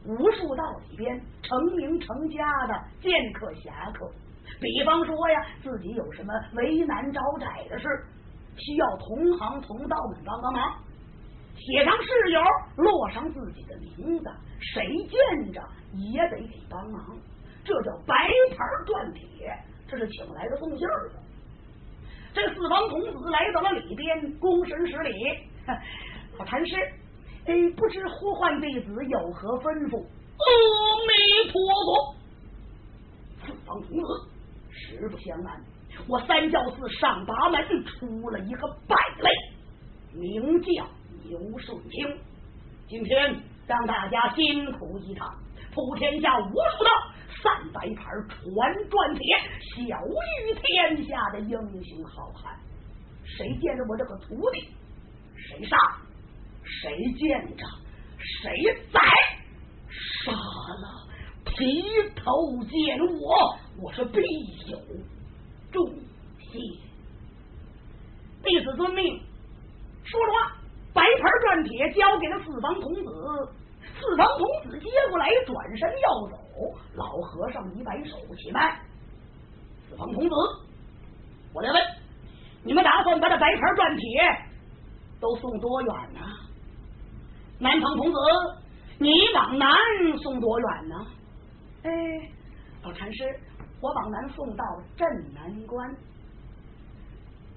[0.05, 4.09] 武术道里边成名成家的剑客侠客，
[4.59, 7.87] 比方说呀，自己有什么为难招窄的事，
[8.57, 10.79] 需要同行同道们帮帮忙。
[11.55, 12.41] 写上室友，
[12.77, 14.25] 落上自己的名字，
[14.59, 15.61] 谁见着
[15.93, 17.15] 也得给帮忙，
[17.63, 18.15] 这叫白
[18.49, 19.55] 牌断铁。
[19.87, 21.15] 这是请来的送信儿的。
[22.33, 25.11] 这四方童子来到了里边，躬身施礼。
[26.39, 26.75] 老禅师，
[27.45, 29.97] 哎，不知呼唤弟子有何吩咐？
[29.97, 30.45] 阿
[31.07, 32.15] 弥陀佛。
[33.45, 34.29] 四方童子，
[34.69, 35.59] 实不相瞒，
[36.07, 39.31] 我三教寺上八门出了一个败类，
[40.13, 40.87] 名叫
[41.23, 42.17] 牛顺清。
[42.87, 45.35] 今天让大家辛苦一趟，
[45.73, 46.91] 普天下无数道
[47.41, 49.35] 三百牌传转帖，
[49.75, 51.49] 小于天下的英
[51.83, 52.55] 雄好汉。
[53.25, 54.69] 谁见着我这个徒弟，
[55.35, 55.77] 谁杀，
[56.79, 57.65] 谁见着
[58.17, 58.49] 谁
[58.93, 58.99] 宰，
[60.23, 61.07] 杀了
[61.45, 61.83] 皮
[62.15, 64.21] 头见我，我是必
[64.67, 64.79] 有
[65.71, 65.85] 重
[66.39, 66.59] 谢。
[68.43, 69.21] 弟子遵命。
[70.03, 70.55] 说着话，
[70.93, 73.01] 白牌转铁交给了四方童子，
[73.99, 76.37] 四方童子接过来，转身要走。
[76.95, 78.81] 老和尚一摆手，起来。
[79.87, 80.35] 四方童子，
[81.53, 81.81] 我来问。
[82.63, 84.37] 你们打算把这白牌转铁
[85.19, 86.19] 都送多远呢？
[87.61, 88.17] 南方童子，
[88.97, 89.69] 你往南
[90.23, 90.95] 送多远呢？
[91.83, 91.91] 哎，
[92.81, 93.23] 老禅师，
[93.79, 94.65] 我往南送到
[94.97, 95.95] 镇南关。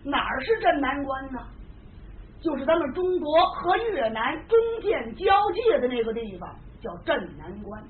[0.05, 1.38] 哪儿是镇南关呢？
[2.43, 7.83] 就是咱们中国和越南中间交界的那个地方，叫镇南关。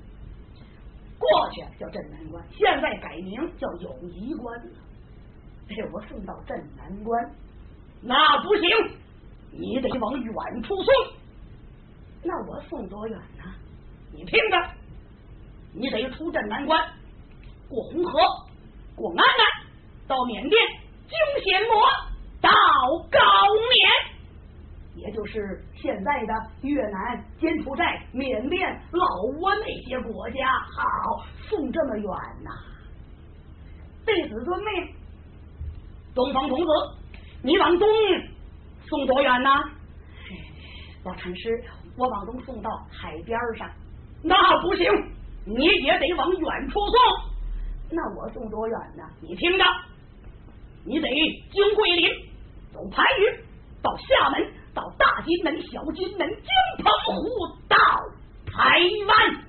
[1.18, 4.76] 过去叫镇南关，现在改名叫友谊关了。
[5.68, 7.28] 哎，我送到镇南关，
[8.00, 8.68] 那不行，
[9.50, 10.94] 你得往远处送。
[12.24, 13.44] 那我送多远呢？
[14.12, 14.70] 你听着，
[15.74, 16.82] 你得出镇南关，
[17.68, 18.18] 过红河，
[18.96, 19.44] 过安南，
[20.08, 20.62] 到缅甸
[21.06, 21.76] 金仙国，
[22.40, 22.50] 到
[23.10, 23.20] 高
[23.70, 26.32] 棉，也就是现在的
[26.62, 29.06] 越南、柬埔寨、缅甸、老
[29.40, 30.48] 挝那些国家。
[30.60, 32.06] 好，送这么远
[32.42, 32.50] 呐！
[34.06, 34.94] 弟子遵命。
[36.14, 36.66] 东方童子，
[37.42, 37.88] 你往东
[38.86, 39.50] 送多远呢？
[41.04, 41.64] 老禅师，
[41.96, 43.70] 我往东送到海边上，
[44.22, 44.90] 那不行，
[45.44, 46.98] 你也得往远处送。
[47.90, 49.04] 那我送多远呢？
[49.20, 49.64] 你听着，
[50.84, 51.08] 你得
[51.52, 52.10] 经桂林，
[52.72, 53.44] 走盘云，
[53.82, 57.28] 到厦门，到大金门、小金门、金澎湖，
[57.68, 57.76] 到
[58.46, 59.44] 台湾。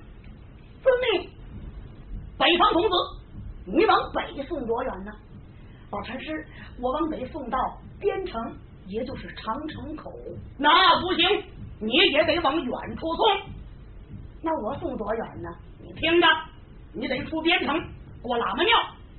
[0.82, 1.30] 遵命。
[2.38, 2.88] 北方童子，
[3.64, 5.12] 你往北送多远呢？
[5.90, 6.46] 老禅师，
[6.80, 7.58] 我往北送到
[7.98, 8.40] 边城，
[8.86, 10.12] 也就是长城口，
[10.58, 11.42] 那不行，
[11.80, 13.26] 你也得往远处送。
[14.42, 15.48] 那我送多远呢？
[15.82, 16.26] 你听着，
[16.94, 17.74] 你得出边城，
[18.22, 18.72] 过喇嘛庙，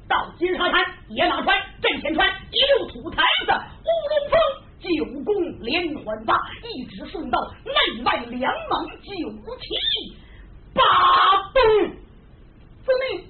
[0.08, 4.40] 到金沙滩、野马川、镇前川、一路土台子、乌龙峰、
[4.80, 9.12] 九宫连环坝，一直送到内外两蒙九
[9.60, 10.18] 旗
[10.74, 10.82] 八
[11.54, 11.62] 东。
[12.86, 13.26] 遵命，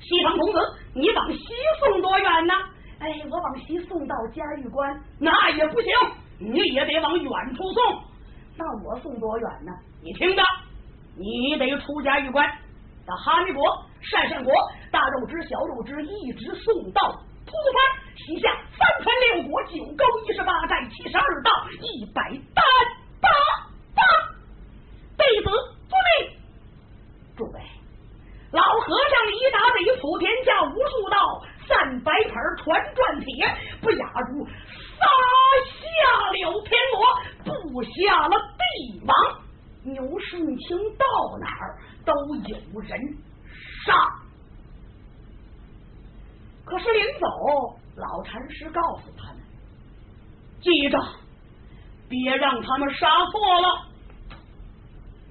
[0.00, 0.58] 西方童子。
[0.94, 1.38] 你往西
[1.80, 2.54] 送多远呢？
[2.98, 5.90] 哎，我往西送到嘉峪关，那也不行，
[6.38, 8.11] 你也得往远处送。
[8.56, 9.72] 那我送多远呢？
[10.02, 10.42] 你听着，
[11.16, 12.46] 你得出家玉关，
[13.06, 13.64] 到哈密国、
[14.02, 14.52] 鄯善国，
[14.90, 17.12] 大肉之、小肉之，一直送到
[17.46, 17.78] 吐蕃，
[18.16, 22.22] 西下三川六国、九沟一十八寨、七十二道、一百
[22.54, 22.64] 单
[23.20, 23.28] 八
[23.94, 24.02] 八，
[25.16, 25.50] 弟子
[25.88, 26.36] 遵命。
[27.36, 27.60] 诸位。
[28.52, 34.46] 老和尚一打北普天下无数道，三白盆传转铁，不亚如
[35.02, 35.08] 杀
[35.78, 37.00] 下了天罗，
[37.70, 39.42] 布下了帝王。
[39.84, 41.04] 牛顺清到
[41.40, 42.12] 哪儿都
[42.46, 42.98] 有人
[43.84, 43.92] 杀。
[46.64, 47.26] 可是临走，
[47.96, 49.42] 老禅师告诉他们：
[50.60, 50.98] 记着，
[52.08, 53.88] 别让他们杀错了。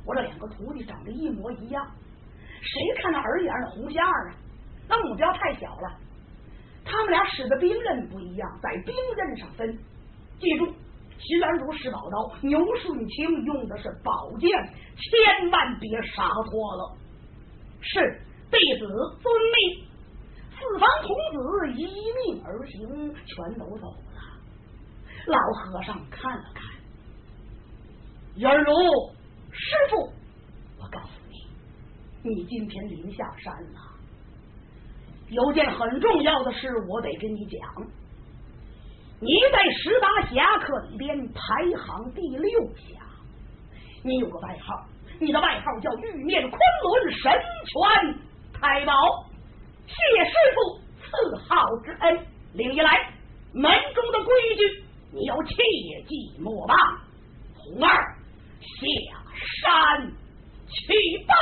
[0.06, 1.86] 我这两个徒弟长得一模一样。
[2.62, 4.36] 谁看那耳眼的红线啊？
[4.90, 5.98] 那目标太小了。
[6.84, 9.78] 他们俩使的兵刃不一样，在兵刃上分。
[10.40, 10.66] 记住，
[11.18, 14.50] 徐兰如使宝刀，牛顺清用的是宝剑，
[14.98, 16.98] 千万别杀错了。
[17.82, 18.88] 是弟子
[19.22, 19.88] 遵命。
[20.52, 24.22] 四方童子一命而行，全都走了。
[25.26, 26.64] 老和尚看了看，
[28.36, 28.72] 元如
[29.52, 29.98] 师傅。
[30.80, 31.48] 我告诉你
[32.24, 33.80] 你今天临下山了，
[35.32, 37.60] 有件很重要的事，我得跟你讲。
[39.22, 41.42] 你在十八侠客里边排
[41.80, 43.00] 行第六侠，
[44.04, 44.86] 你有个外号，
[45.20, 47.32] 你的外号叫玉面昆仑神
[47.66, 48.20] 拳
[48.60, 48.94] 太保。
[49.88, 49.94] 谢
[50.26, 53.10] 师傅赐号之恩，领一来
[53.54, 55.56] 门中的规矩，你要切
[56.08, 56.78] 记莫忘。
[57.56, 58.16] 红儿
[58.60, 58.88] 下
[59.62, 60.12] 山
[60.68, 61.34] 去吧。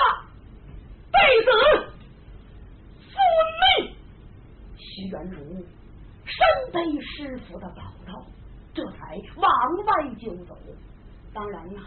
[1.11, 1.49] 弟子
[3.19, 3.95] 遵命。
[4.77, 5.65] 徐元如
[6.25, 8.25] 身背师傅的宝刀，
[8.73, 9.51] 这才往
[9.85, 10.55] 外就走。
[11.33, 11.81] 当然了，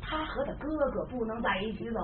[0.00, 2.00] 他和他哥哥不能在一起走，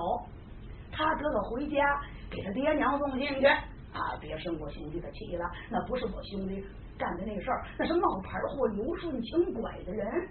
[0.91, 4.17] 他哥哥回家给他爹娘送信去啊！
[4.19, 6.63] 别生我兄弟的气了，那不是我兄弟
[6.97, 10.29] 干的那事儿，那是冒牌货刘顺清拐的人。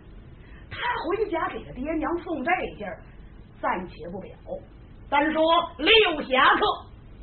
[0.70, 3.02] 他回家给他爹娘送这信儿，
[3.60, 4.32] 暂且不表。
[5.08, 5.42] 单说
[5.78, 6.60] 六侠客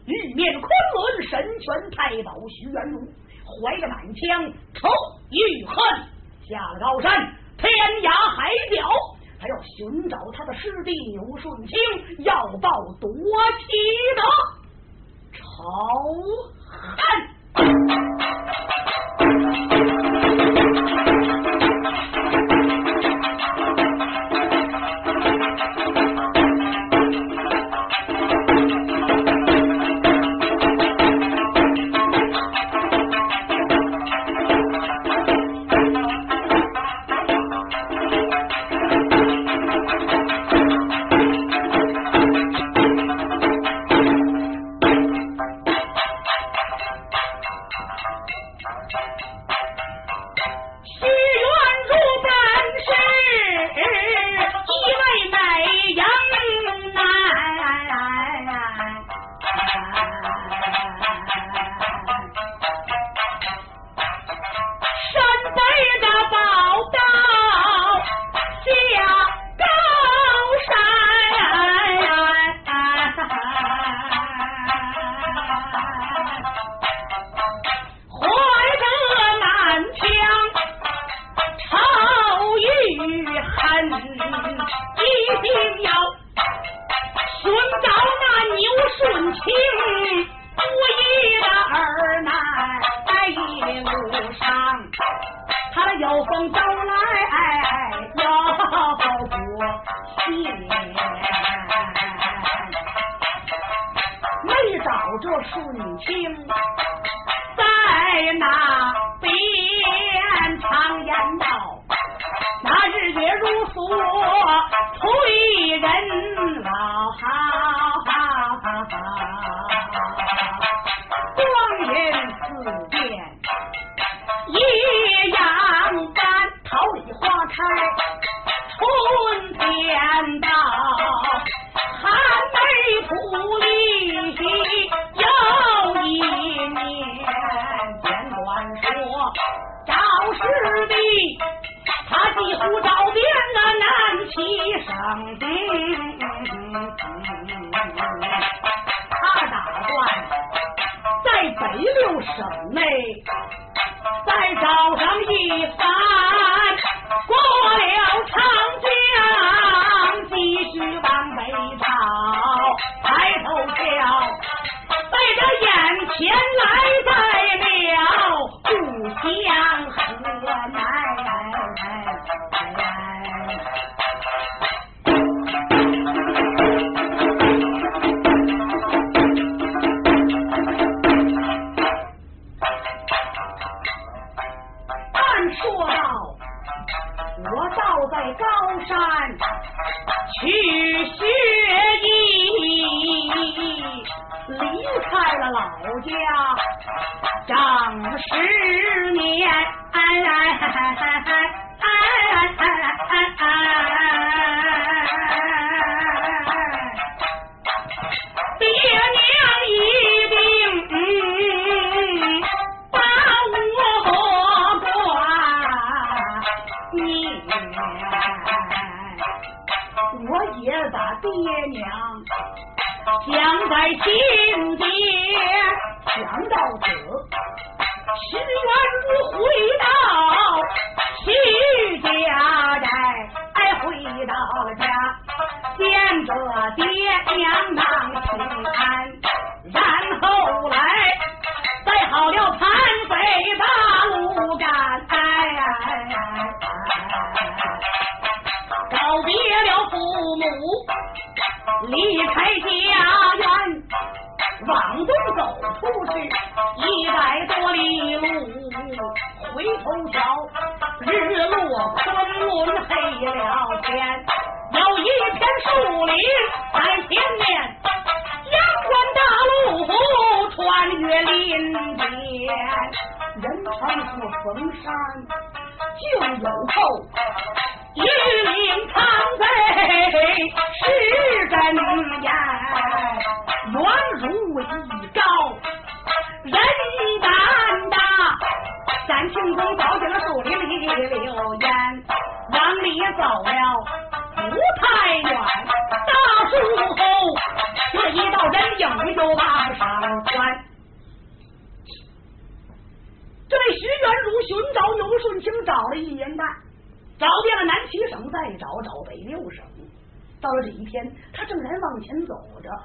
[0.07, 3.05] 玉面昆仑神拳太保徐元龙，
[3.43, 4.87] 怀着满腔仇
[5.29, 5.75] 与恨，
[6.47, 7.69] 下了高山，天
[8.01, 8.89] 涯海角。
[9.39, 11.77] 他要寻找他的师弟牛顺清，
[12.23, 12.69] 要报
[13.01, 13.11] 夺
[13.59, 13.67] 妻
[14.15, 14.21] 的
[15.33, 15.39] 仇
[16.65, 16.77] 恨。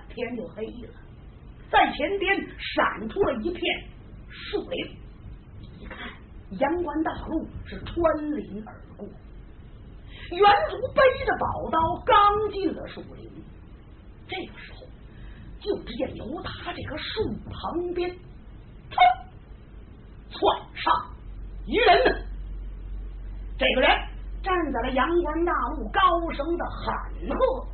[0.09, 0.95] 天就黑了，
[1.71, 3.63] 在前边闪出了一片
[4.29, 4.97] 树林。
[5.81, 6.11] 一看，
[6.59, 9.07] 阳关大路是穿林而过。
[9.07, 10.41] 元
[10.71, 13.31] 儒背着宝刀，刚进了树林，
[14.29, 14.87] 这个时候，
[15.61, 18.11] 就只见由他这棵树旁边，
[18.91, 18.97] 噌。
[20.35, 20.95] 窜上
[21.67, 22.27] 一人，
[23.59, 23.91] 这个人
[24.43, 27.67] 站在了阳关大路，高声的喊喝：“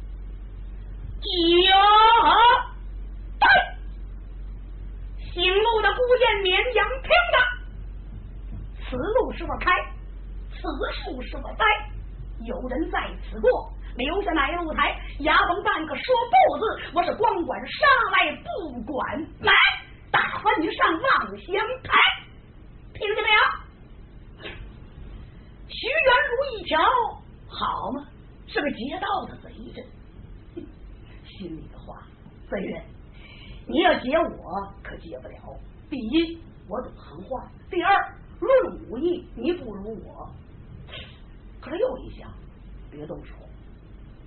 [1.66, 1.70] 驾！”
[3.40, 3.46] 对，
[5.32, 7.36] 醒目的孤剑绵羊听着，
[8.84, 9.70] 此路是我开，
[10.50, 10.62] 此
[11.02, 11.64] 树是我栽，
[12.46, 12.98] 有人在
[13.30, 16.62] 此过，留下乃露台，牙缝半个说不字，
[16.94, 19.52] 我是光管杀来不管来，
[20.10, 21.54] 打发你上望乡
[21.84, 21.90] 台。
[22.94, 24.50] 听见没有？
[25.68, 26.82] 徐元如一瞧，
[27.48, 28.04] 好嘛，
[28.48, 29.86] 是个劫道的贼人。
[31.38, 32.02] 心里的话，
[32.50, 32.82] 贼人，
[33.68, 35.36] 你要劫我可劫不了。
[35.88, 36.36] 第一，
[36.66, 40.28] 我懂行话；第二，论武艺你不如我。
[41.60, 42.28] 可是又一想，
[42.90, 43.34] 别动手，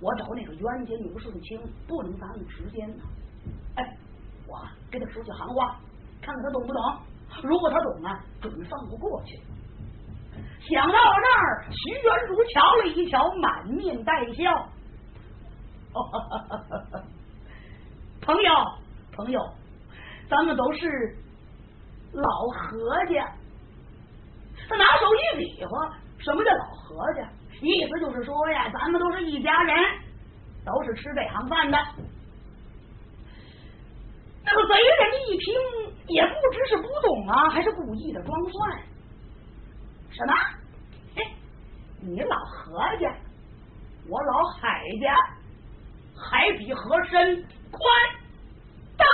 [0.00, 3.04] 我找那个冤家牛顺清不能耽误时间呢。
[3.74, 3.84] 哎，
[4.46, 4.58] 我
[4.90, 5.78] 给他说句行话，
[6.22, 6.82] 看看他懂不懂。
[7.42, 9.38] 如果他懂啊，准放不过去。
[10.66, 14.66] 想到那儿，徐元如瞧了一瞧，满面带笑。
[16.00, 17.02] 哈哈哈
[18.20, 18.50] 朋友，
[19.12, 19.40] 朋友，
[20.30, 21.16] 咱们都是
[22.12, 23.30] 老何家。
[24.68, 27.28] 他拿手一比划，什么叫老何家？
[27.60, 29.76] 意思就是说呀，咱们都是一家人，
[30.64, 31.78] 都是吃这行饭的。
[34.44, 35.54] 那个贼人一听，
[36.08, 38.82] 也不知是不懂啊，还是故意的装蒜。
[40.10, 40.32] 什么？
[41.16, 41.22] 哎，
[42.00, 43.14] 你老何家，
[44.08, 45.16] 我老海家，
[46.22, 47.82] 海比河深宽
[48.96, 49.04] 大。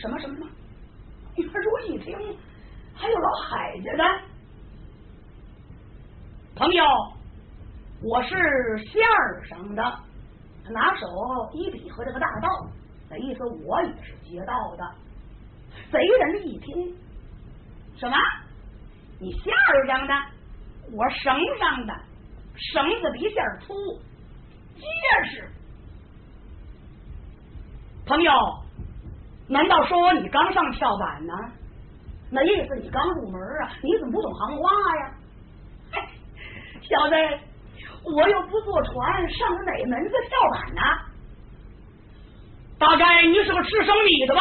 [0.00, 0.50] 什么什么什么？
[1.36, 2.16] 元如一听，
[2.94, 4.20] 还有老海家的
[6.54, 6.84] 朋友，
[8.02, 8.28] 我是
[8.90, 9.82] 线儿上的，
[10.70, 11.06] 拿手
[11.52, 12.48] 一比和这个大道。
[13.08, 14.94] 那意思我也是劫道的，
[15.92, 16.96] 贼人一听，
[17.96, 18.16] 什么？
[19.18, 20.14] 你线儿上的，
[20.92, 21.94] 我绳上的，
[22.54, 23.74] 绳子比线粗，
[24.76, 25.48] 结实。
[28.06, 28.32] 朋友，
[29.48, 31.34] 难道说你刚上跳板呢？
[32.30, 33.70] 那意思你刚入门啊？
[33.82, 34.70] 你怎么不懂行话
[35.00, 35.12] 呀？
[36.82, 37.14] 小子，
[38.04, 40.82] 我又不坐船，上的哪门子跳板呢？
[42.78, 44.40] 大概你是个吃生米的吧？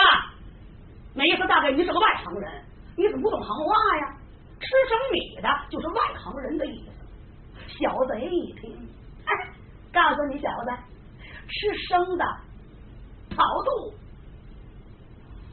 [1.15, 2.51] 那意思大概你是个外行人，
[2.97, 4.17] 你怎么不懂行话呀？
[4.59, 6.91] 吃生米的就是外行人的意思。
[7.79, 8.84] 小贼一听，哎，
[9.95, 10.71] 告诉你小子，
[11.47, 12.25] 吃生的
[13.29, 13.93] 跑肚。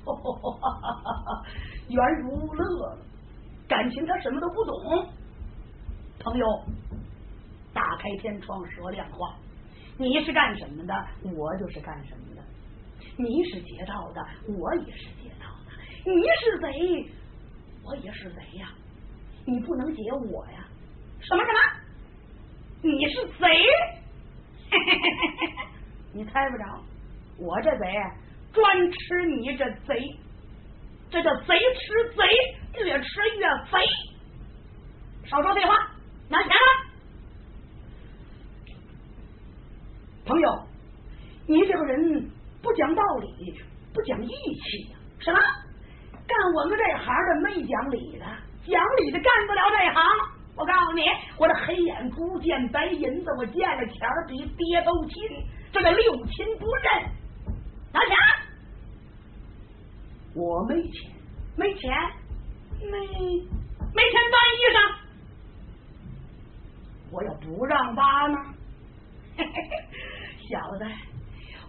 [1.88, 2.99] 袁如乐了，
[3.68, 5.09] 感情他什么都不懂。
[6.18, 6.47] 朋友，
[7.72, 9.36] 打开天窗说亮话，
[9.97, 10.93] 你是干什么的，
[11.36, 12.43] 我就是干什么的。
[13.16, 14.26] 你是劫道的，
[14.59, 15.72] 我也是劫道的。
[16.05, 17.09] 你是贼，
[17.84, 18.72] 我也是贼呀！
[19.47, 20.66] 你不能劫我呀！
[21.20, 21.59] 什么什么？
[22.82, 23.47] 你是贼？
[24.73, 25.66] 嘿嘿嘿
[26.14, 26.64] 你猜不着，
[27.39, 27.87] 我这贼
[28.53, 30.18] 专吃你这贼，
[31.11, 33.87] 这叫贼吃贼，越吃越肥。
[35.27, 35.75] 少说废话，
[36.29, 36.57] 拿钱来！
[40.25, 40.66] 朋友，
[41.47, 42.31] 你这个人。
[42.62, 43.61] 不讲道理，
[43.93, 44.95] 不讲义气？
[45.18, 45.41] 什么？
[46.29, 48.25] 干我们这行的没讲理的，
[48.64, 50.32] 讲理的干不了这行。
[50.55, 51.03] 我告诉你，
[51.38, 55.14] 我这黑眼珠见白银子，我见了钱比爹都亲，
[55.72, 57.11] 这个六亲不认。
[57.92, 58.16] 拿钱！
[60.34, 61.11] 我没钱，
[61.57, 61.90] 没钱，
[62.80, 62.98] 没
[63.94, 64.94] 没钱办衣裳。
[67.11, 68.36] 我要不让扒呢？
[69.36, 70.86] 小子。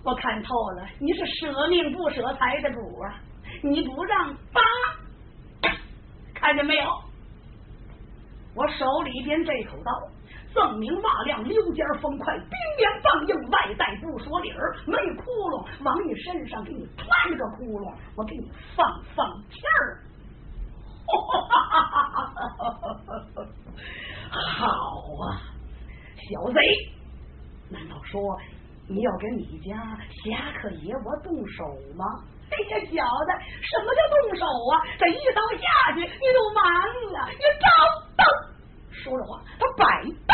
[0.03, 3.21] 我看透了，你是舍命不舍财的主啊！
[3.61, 4.61] 你不让扒，
[6.33, 7.02] 看见没有？
[8.55, 9.91] 我手里边这口刀，
[10.53, 20.03] 锃明瓦亮，溜尖锋快，冰凉棒硬，外带不说理儿，没窟窿，往你身上给你穿个窟窿，我给你放放气儿。
[24.31, 24.69] 好
[25.25, 25.41] 啊，
[26.15, 26.61] 小贼，
[27.69, 28.39] 难道说
[28.87, 32.05] 你要跟你家侠客爷我动手吗？
[32.53, 33.29] 哎呀，小子，
[33.61, 34.73] 什么叫动手啊？
[34.99, 36.63] 这一刀下去，你就完
[37.11, 37.29] 了。
[37.31, 37.67] 你招
[38.15, 38.23] 刀，
[38.91, 40.33] 说着话，他摆刀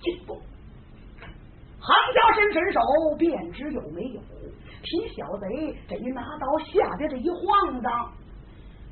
[0.00, 0.36] 进攻。
[1.78, 2.80] 行家伸伸手，
[3.18, 4.20] 便知有没有。
[4.82, 5.46] 提小贼
[5.88, 8.12] 这一拿刀下边这一晃荡，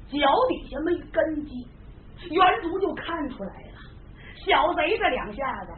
[0.08, 1.66] 脚底下没根基，
[2.30, 3.78] 原主就看出来了。
[4.44, 5.72] 小贼这两下子，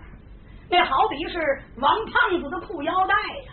[0.70, 1.38] 那好比是
[1.78, 3.52] 王胖子的裤腰带呀。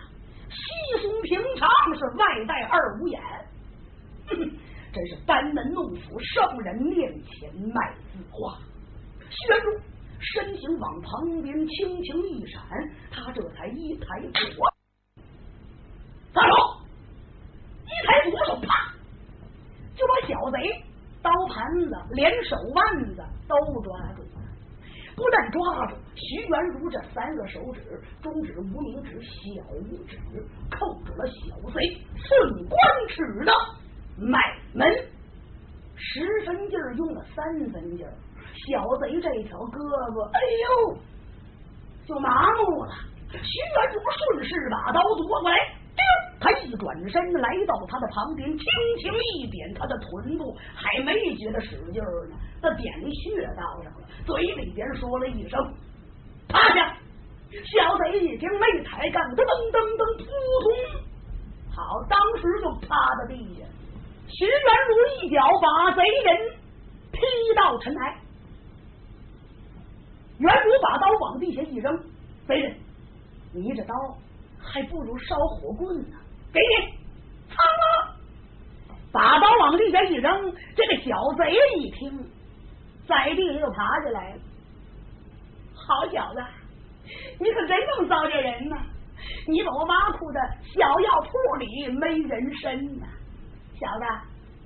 [0.53, 3.21] 稀松平常是外带二五眼，
[4.93, 8.59] 真是班门弄斧，圣人面前卖字画。
[9.29, 9.81] 宣主
[10.19, 12.61] 身形往旁边轻轻一闪，
[13.11, 14.73] 他这才一抬左，
[16.33, 16.53] 撒手，
[17.85, 18.93] 一抬左手，啪，
[19.95, 20.83] 就把小贼
[21.21, 24.41] 刀盘子连手腕子都抓住了。
[25.15, 30.17] 不但抓住徐元如这三个手指，中指、无名指、小拇指，
[30.71, 33.51] 扣住了小贼寸关尺的
[34.17, 34.39] 脉
[34.73, 34.87] 门，
[35.95, 38.13] 十分劲儿用了三分劲儿，
[38.67, 39.77] 小贼这条胳
[40.11, 40.39] 膊，哎
[40.69, 40.97] 呦，
[42.05, 42.93] 就麻木了。
[43.31, 43.99] 徐元如
[44.37, 45.57] 顺势把刀夺过来，
[45.95, 46.03] 叮，
[46.39, 48.63] 他一转身来到他的旁边，轻
[49.01, 54.07] 轻一点他的臀部，还没觉得使劲儿呢，他点穴道上了。
[54.25, 55.59] 嘴里边说了一声
[56.53, 56.95] “趴下”，
[57.51, 60.23] 小贼一听没抬杠，噔噔噔噔，扑
[60.63, 60.65] 通，
[61.75, 63.65] 好，当时就趴在地下。
[64.29, 64.55] 徐元
[64.87, 64.93] 如
[65.25, 66.51] 一脚把贼人
[67.11, 67.19] 踢
[67.55, 68.17] 到尘埃。
[70.37, 71.97] 元如把刀往地下一扔，
[72.47, 72.75] 贼人，
[73.53, 73.93] 你这刀
[74.59, 76.17] 还不如烧火棍呢，
[76.53, 76.75] 给你，
[77.49, 78.15] 藏了。
[79.11, 82.29] 把刀往地下一扔，这个小贼一听。
[83.07, 84.39] 在地上又爬起来了，
[85.85, 86.39] 好小子，
[87.39, 88.77] 你可真能糟践人呐！
[89.47, 93.05] 你把我挖苦的小药铺里没人参呐，
[93.79, 94.05] 小子，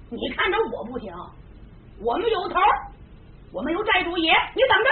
[0.09, 1.13] 你看着我不行，
[1.99, 2.59] 我们有头，
[3.51, 4.89] 我们有债主爷，你等着。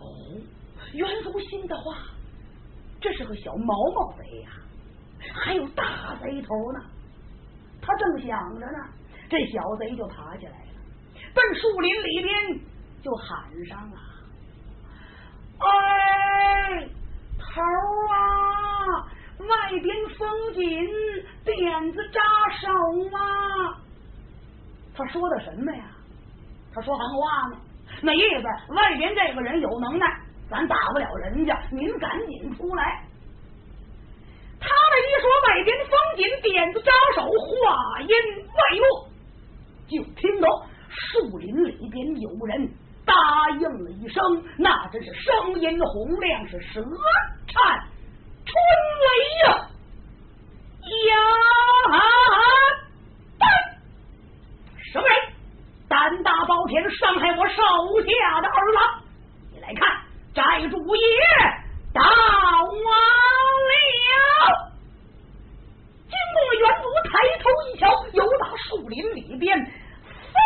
[0.00, 0.06] 哦，
[0.92, 1.96] 袁福新的话，
[3.00, 4.50] 这是个小毛毛贼呀，
[5.32, 6.80] 还有大贼头呢。
[7.80, 8.78] 他正想着呢，
[9.28, 10.80] 这小贼就爬起来了。
[11.34, 12.60] 奔树林里边
[13.02, 13.96] 就喊上了
[15.58, 16.88] ：“哎，
[17.38, 17.62] 头
[18.10, 19.06] 啊，
[19.38, 20.62] 外边风紧，
[21.44, 22.20] 点子扎
[22.60, 22.68] 手
[23.16, 23.18] 啊！”
[24.96, 25.84] 他说的什么呀？
[26.74, 27.56] 他说行话呢，
[28.02, 30.06] 那意思外边这个人有能耐，
[30.50, 33.04] 咱打不了人家，您赶紧出来。
[34.60, 39.08] 他这一说外边风紧，点子扎手，话音未落，
[39.88, 40.66] 就听到。
[40.96, 42.70] 树林里边有人
[43.04, 43.14] 答
[43.60, 46.82] 应了一声，那真是声音洪亮，是舌
[47.46, 47.86] 颤
[48.46, 48.54] 春
[49.04, 49.06] 雷
[49.44, 49.68] 呀！
[51.10, 51.16] 呀！
[54.92, 55.14] 什么人
[55.88, 57.54] 胆大包天，伤害我手
[58.02, 59.02] 下的儿郎？
[59.52, 60.00] 你来看，
[60.34, 61.02] 寨主爷
[61.92, 62.08] 到了！
[66.06, 67.82] 惊动了元祖，抬头一瞧，
[68.12, 69.58] 有打树林里边。
[69.58, 70.36] 嗖，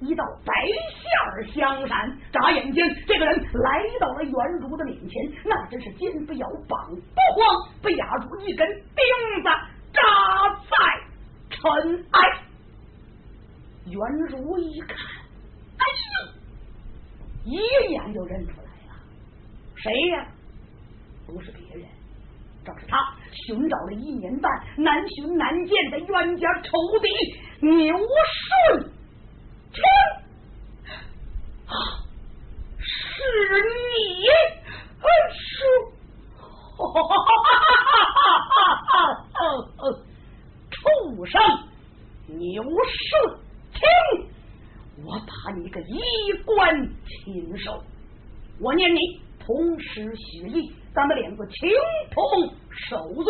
[0.00, 9.48] 一道白线儿相闪，眨眼间，这个人来到了袁如的面前，那真是肩不摇，膀不慌，被压住一根钉子
[9.92, 10.00] 扎
[10.70, 10.76] 在
[11.50, 12.20] 尘埃。
[13.86, 14.96] 袁如一看，
[15.76, 15.84] 哎
[16.24, 16.32] 呦，
[17.44, 18.94] 一眼就认出来了，
[19.76, 20.26] 谁呀？
[21.26, 21.86] 不是别人，
[22.64, 22.96] 正是他
[23.32, 26.70] 寻找了一年半，难寻难见的冤家仇
[27.02, 27.08] 敌。
[27.66, 27.94] 牛
[28.78, 28.90] 顺
[29.72, 29.82] 听，
[32.78, 33.22] 是
[33.62, 34.26] 你，
[35.32, 35.50] 是，
[36.76, 39.38] 哈哈哈哈哈！
[40.70, 40.78] 畜
[41.26, 41.40] 生，
[42.26, 43.38] 牛顺
[43.72, 43.80] 听，
[45.04, 46.00] 我把你个衣
[46.44, 47.82] 冠禽兽，
[48.60, 51.68] 我念你同时许意，咱们两个情
[52.12, 53.24] 同手足。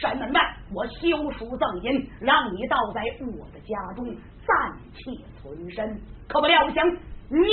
[0.00, 0.40] 山门外，
[0.72, 4.06] 我修书赠银，让你倒在我的家中
[4.46, 5.10] 暂且
[5.42, 6.00] 存身。
[6.26, 6.88] 可不料想
[7.28, 7.44] 你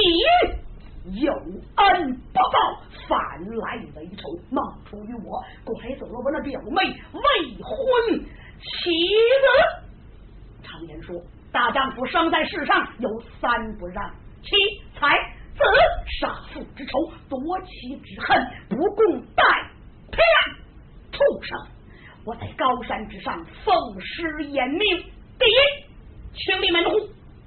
[1.20, 3.18] 有恩不报，反
[3.58, 7.22] 来为仇，冒出于我，拐走了我那表妹未
[7.62, 8.20] 婚
[8.62, 8.92] 妻
[9.42, 10.64] 子。
[10.64, 13.10] 常言说，大丈夫生在世上有
[13.42, 14.10] 三不让：
[14.42, 14.56] 妻、
[14.98, 15.35] 财。
[15.56, 15.64] 子
[16.20, 16.92] 杀父之仇，
[17.30, 19.44] 夺妻之恨，不共戴
[20.12, 20.20] 天。
[21.12, 21.58] 畜生！
[22.26, 23.34] 我在高山之上
[23.64, 24.98] 奉师严命，
[25.40, 25.58] 第一，
[26.34, 26.92] 清理门户；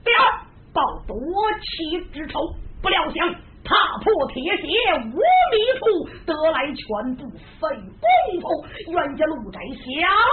[0.05, 0.41] 第二，
[0.73, 1.17] 报夺
[1.61, 2.41] 妻之仇。
[2.81, 3.35] 不料想
[3.65, 4.63] 踏破铁鞋
[5.13, 5.19] 无
[5.51, 5.83] 觅处，
[6.25, 6.85] 得来全
[7.17, 7.69] 不费
[8.01, 8.07] 功
[8.41, 8.45] 夫。
[8.93, 9.85] 冤家路窄，狭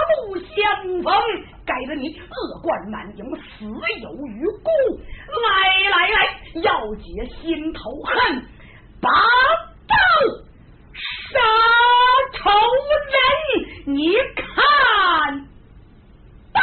[0.08, 0.54] 路相
[1.02, 1.12] 逢，
[1.66, 3.64] 该了你恶贯满盈，死
[4.00, 4.68] 有余辜。
[5.42, 5.46] 来
[5.90, 6.16] 来来，
[6.62, 7.04] 要解
[7.42, 8.14] 心头恨，
[9.00, 9.10] 拔
[9.86, 9.94] 刀
[11.32, 11.38] 杀
[12.32, 12.50] 仇
[13.12, 13.14] 人。
[13.94, 14.44] 你看
[16.52, 16.60] 到？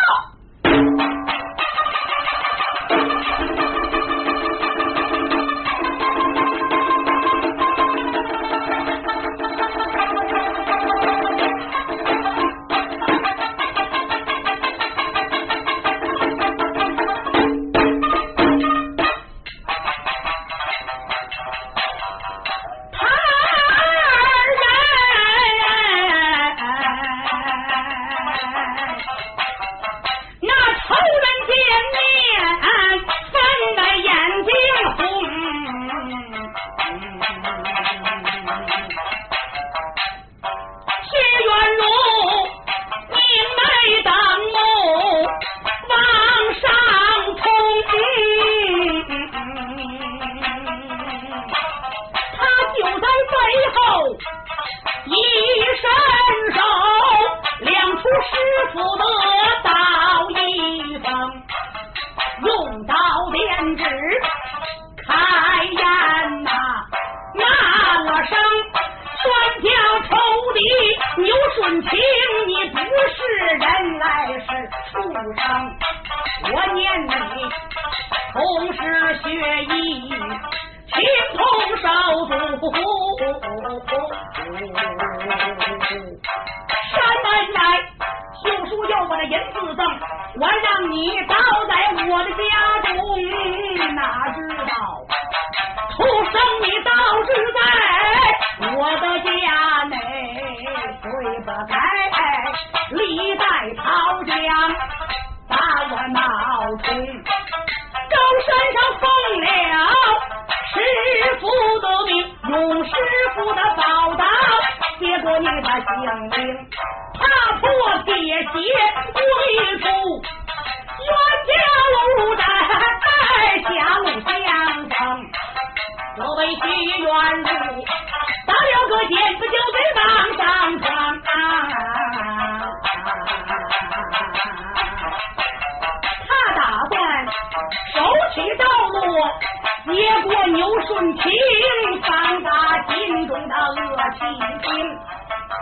[144.14, 144.20] 细
[144.61, 144.70] 听，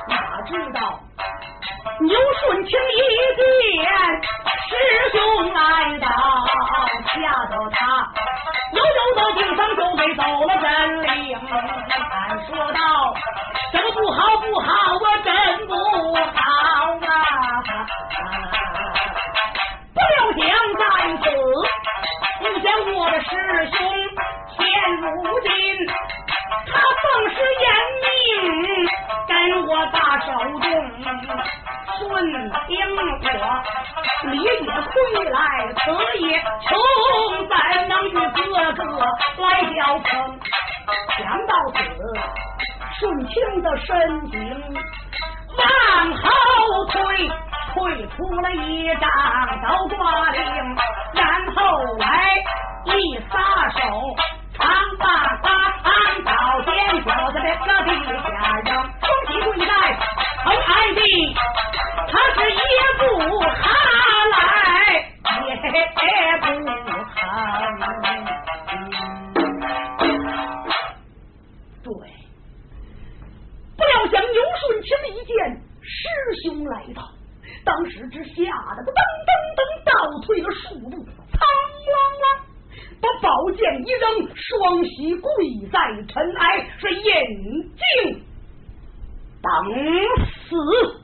[0.07, 0.13] 哪
[0.45, 0.99] 知道
[1.99, 2.99] 牛顺清一
[3.35, 3.41] 见
[4.67, 4.71] 师
[5.11, 5.17] 兄
[5.53, 5.59] 来
[5.99, 6.05] 到，
[7.07, 7.13] 吓
[7.45, 7.79] 得他
[8.73, 10.63] 悠悠的顶上就被走了神
[11.03, 11.07] 灵。
[12.11, 13.13] 俺说道：
[13.71, 15.01] 怎么不好不好我？
[15.23, 16.39] 真不好
[17.07, 17.09] 啊！
[19.93, 20.41] 不料想
[20.79, 20.83] 在
[21.21, 21.25] 此
[22.41, 23.29] 目前我的师
[23.71, 23.77] 兄
[24.57, 24.61] 现
[25.01, 25.49] 如今
[26.67, 26.71] 他
[27.01, 27.65] 奉师严
[28.01, 28.87] 命
[29.27, 30.27] 跟我打手
[30.59, 30.63] 中
[31.99, 32.97] 顺天火
[34.31, 35.39] 李也亏来
[35.75, 35.83] 此
[36.19, 36.69] 也穷
[37.49, 37.53] 怎
[37.89, 38.39] 能与哥
[38.73, 38.81] 哥
[39.43, 40.39] 来交锋
[41.17, 41.79] 想到此
[42.99, 43.87] 顺清的身
[44.29, 44.37] 形
[45.57, 45.63] 往
[46.17, 46.23] 后
[46.85, 47.29] 退，
[47.73, 49.03] 退出了一丈
[49.61, 50.39] 刀挂铃，
[51.13, 51.21] 然
[51.55, 51.59] 后
[51.97, 52.05] 来
[52.85, 53.79] 一撒手，
[54.57, 54.59] 长
[54.97, 55.05] 把
[55.43, 55.47] 把
[55.83, 55.89] 长
[56.23, 56.29] 刀
[56.61, 56.69] 尖
[57.03, 58.25] 挑在这个地下
[58.61, 58.67] 扔，
[59.01, 59.71] 双膝跪在
[60.43, 60.99] 头台地，
[62.07, 62.57] 他是也
[62.97, 63.01] 不
[63.39, 63.45] 哈
[64.31, 64.39] 来，
[65.41, 65.49] 也
[66.39, 66.43] 不
[66.85, 66.87] 疼。
[71.83, 71.89] 对。
[73.81, 75.33] 不料想牛顺清一见
[75.81, 75.97] 师
[76.43, 77.01] 兄来到，
[77.65, 78.35] 当时只吓
[78.75, 81.41] 得他噔噔噔倒退了数步，苍
[81.81, 81.89] 啷
[82.21, 82.23] 啷
[83.01, 85.25] 把宝剑一扔，双膝跪
[85.71, 87.27] 在尘埃，是眼
[87.73, 88.23] 睛
[89.41, 89.49] 等
[90.47, 91.00] 死。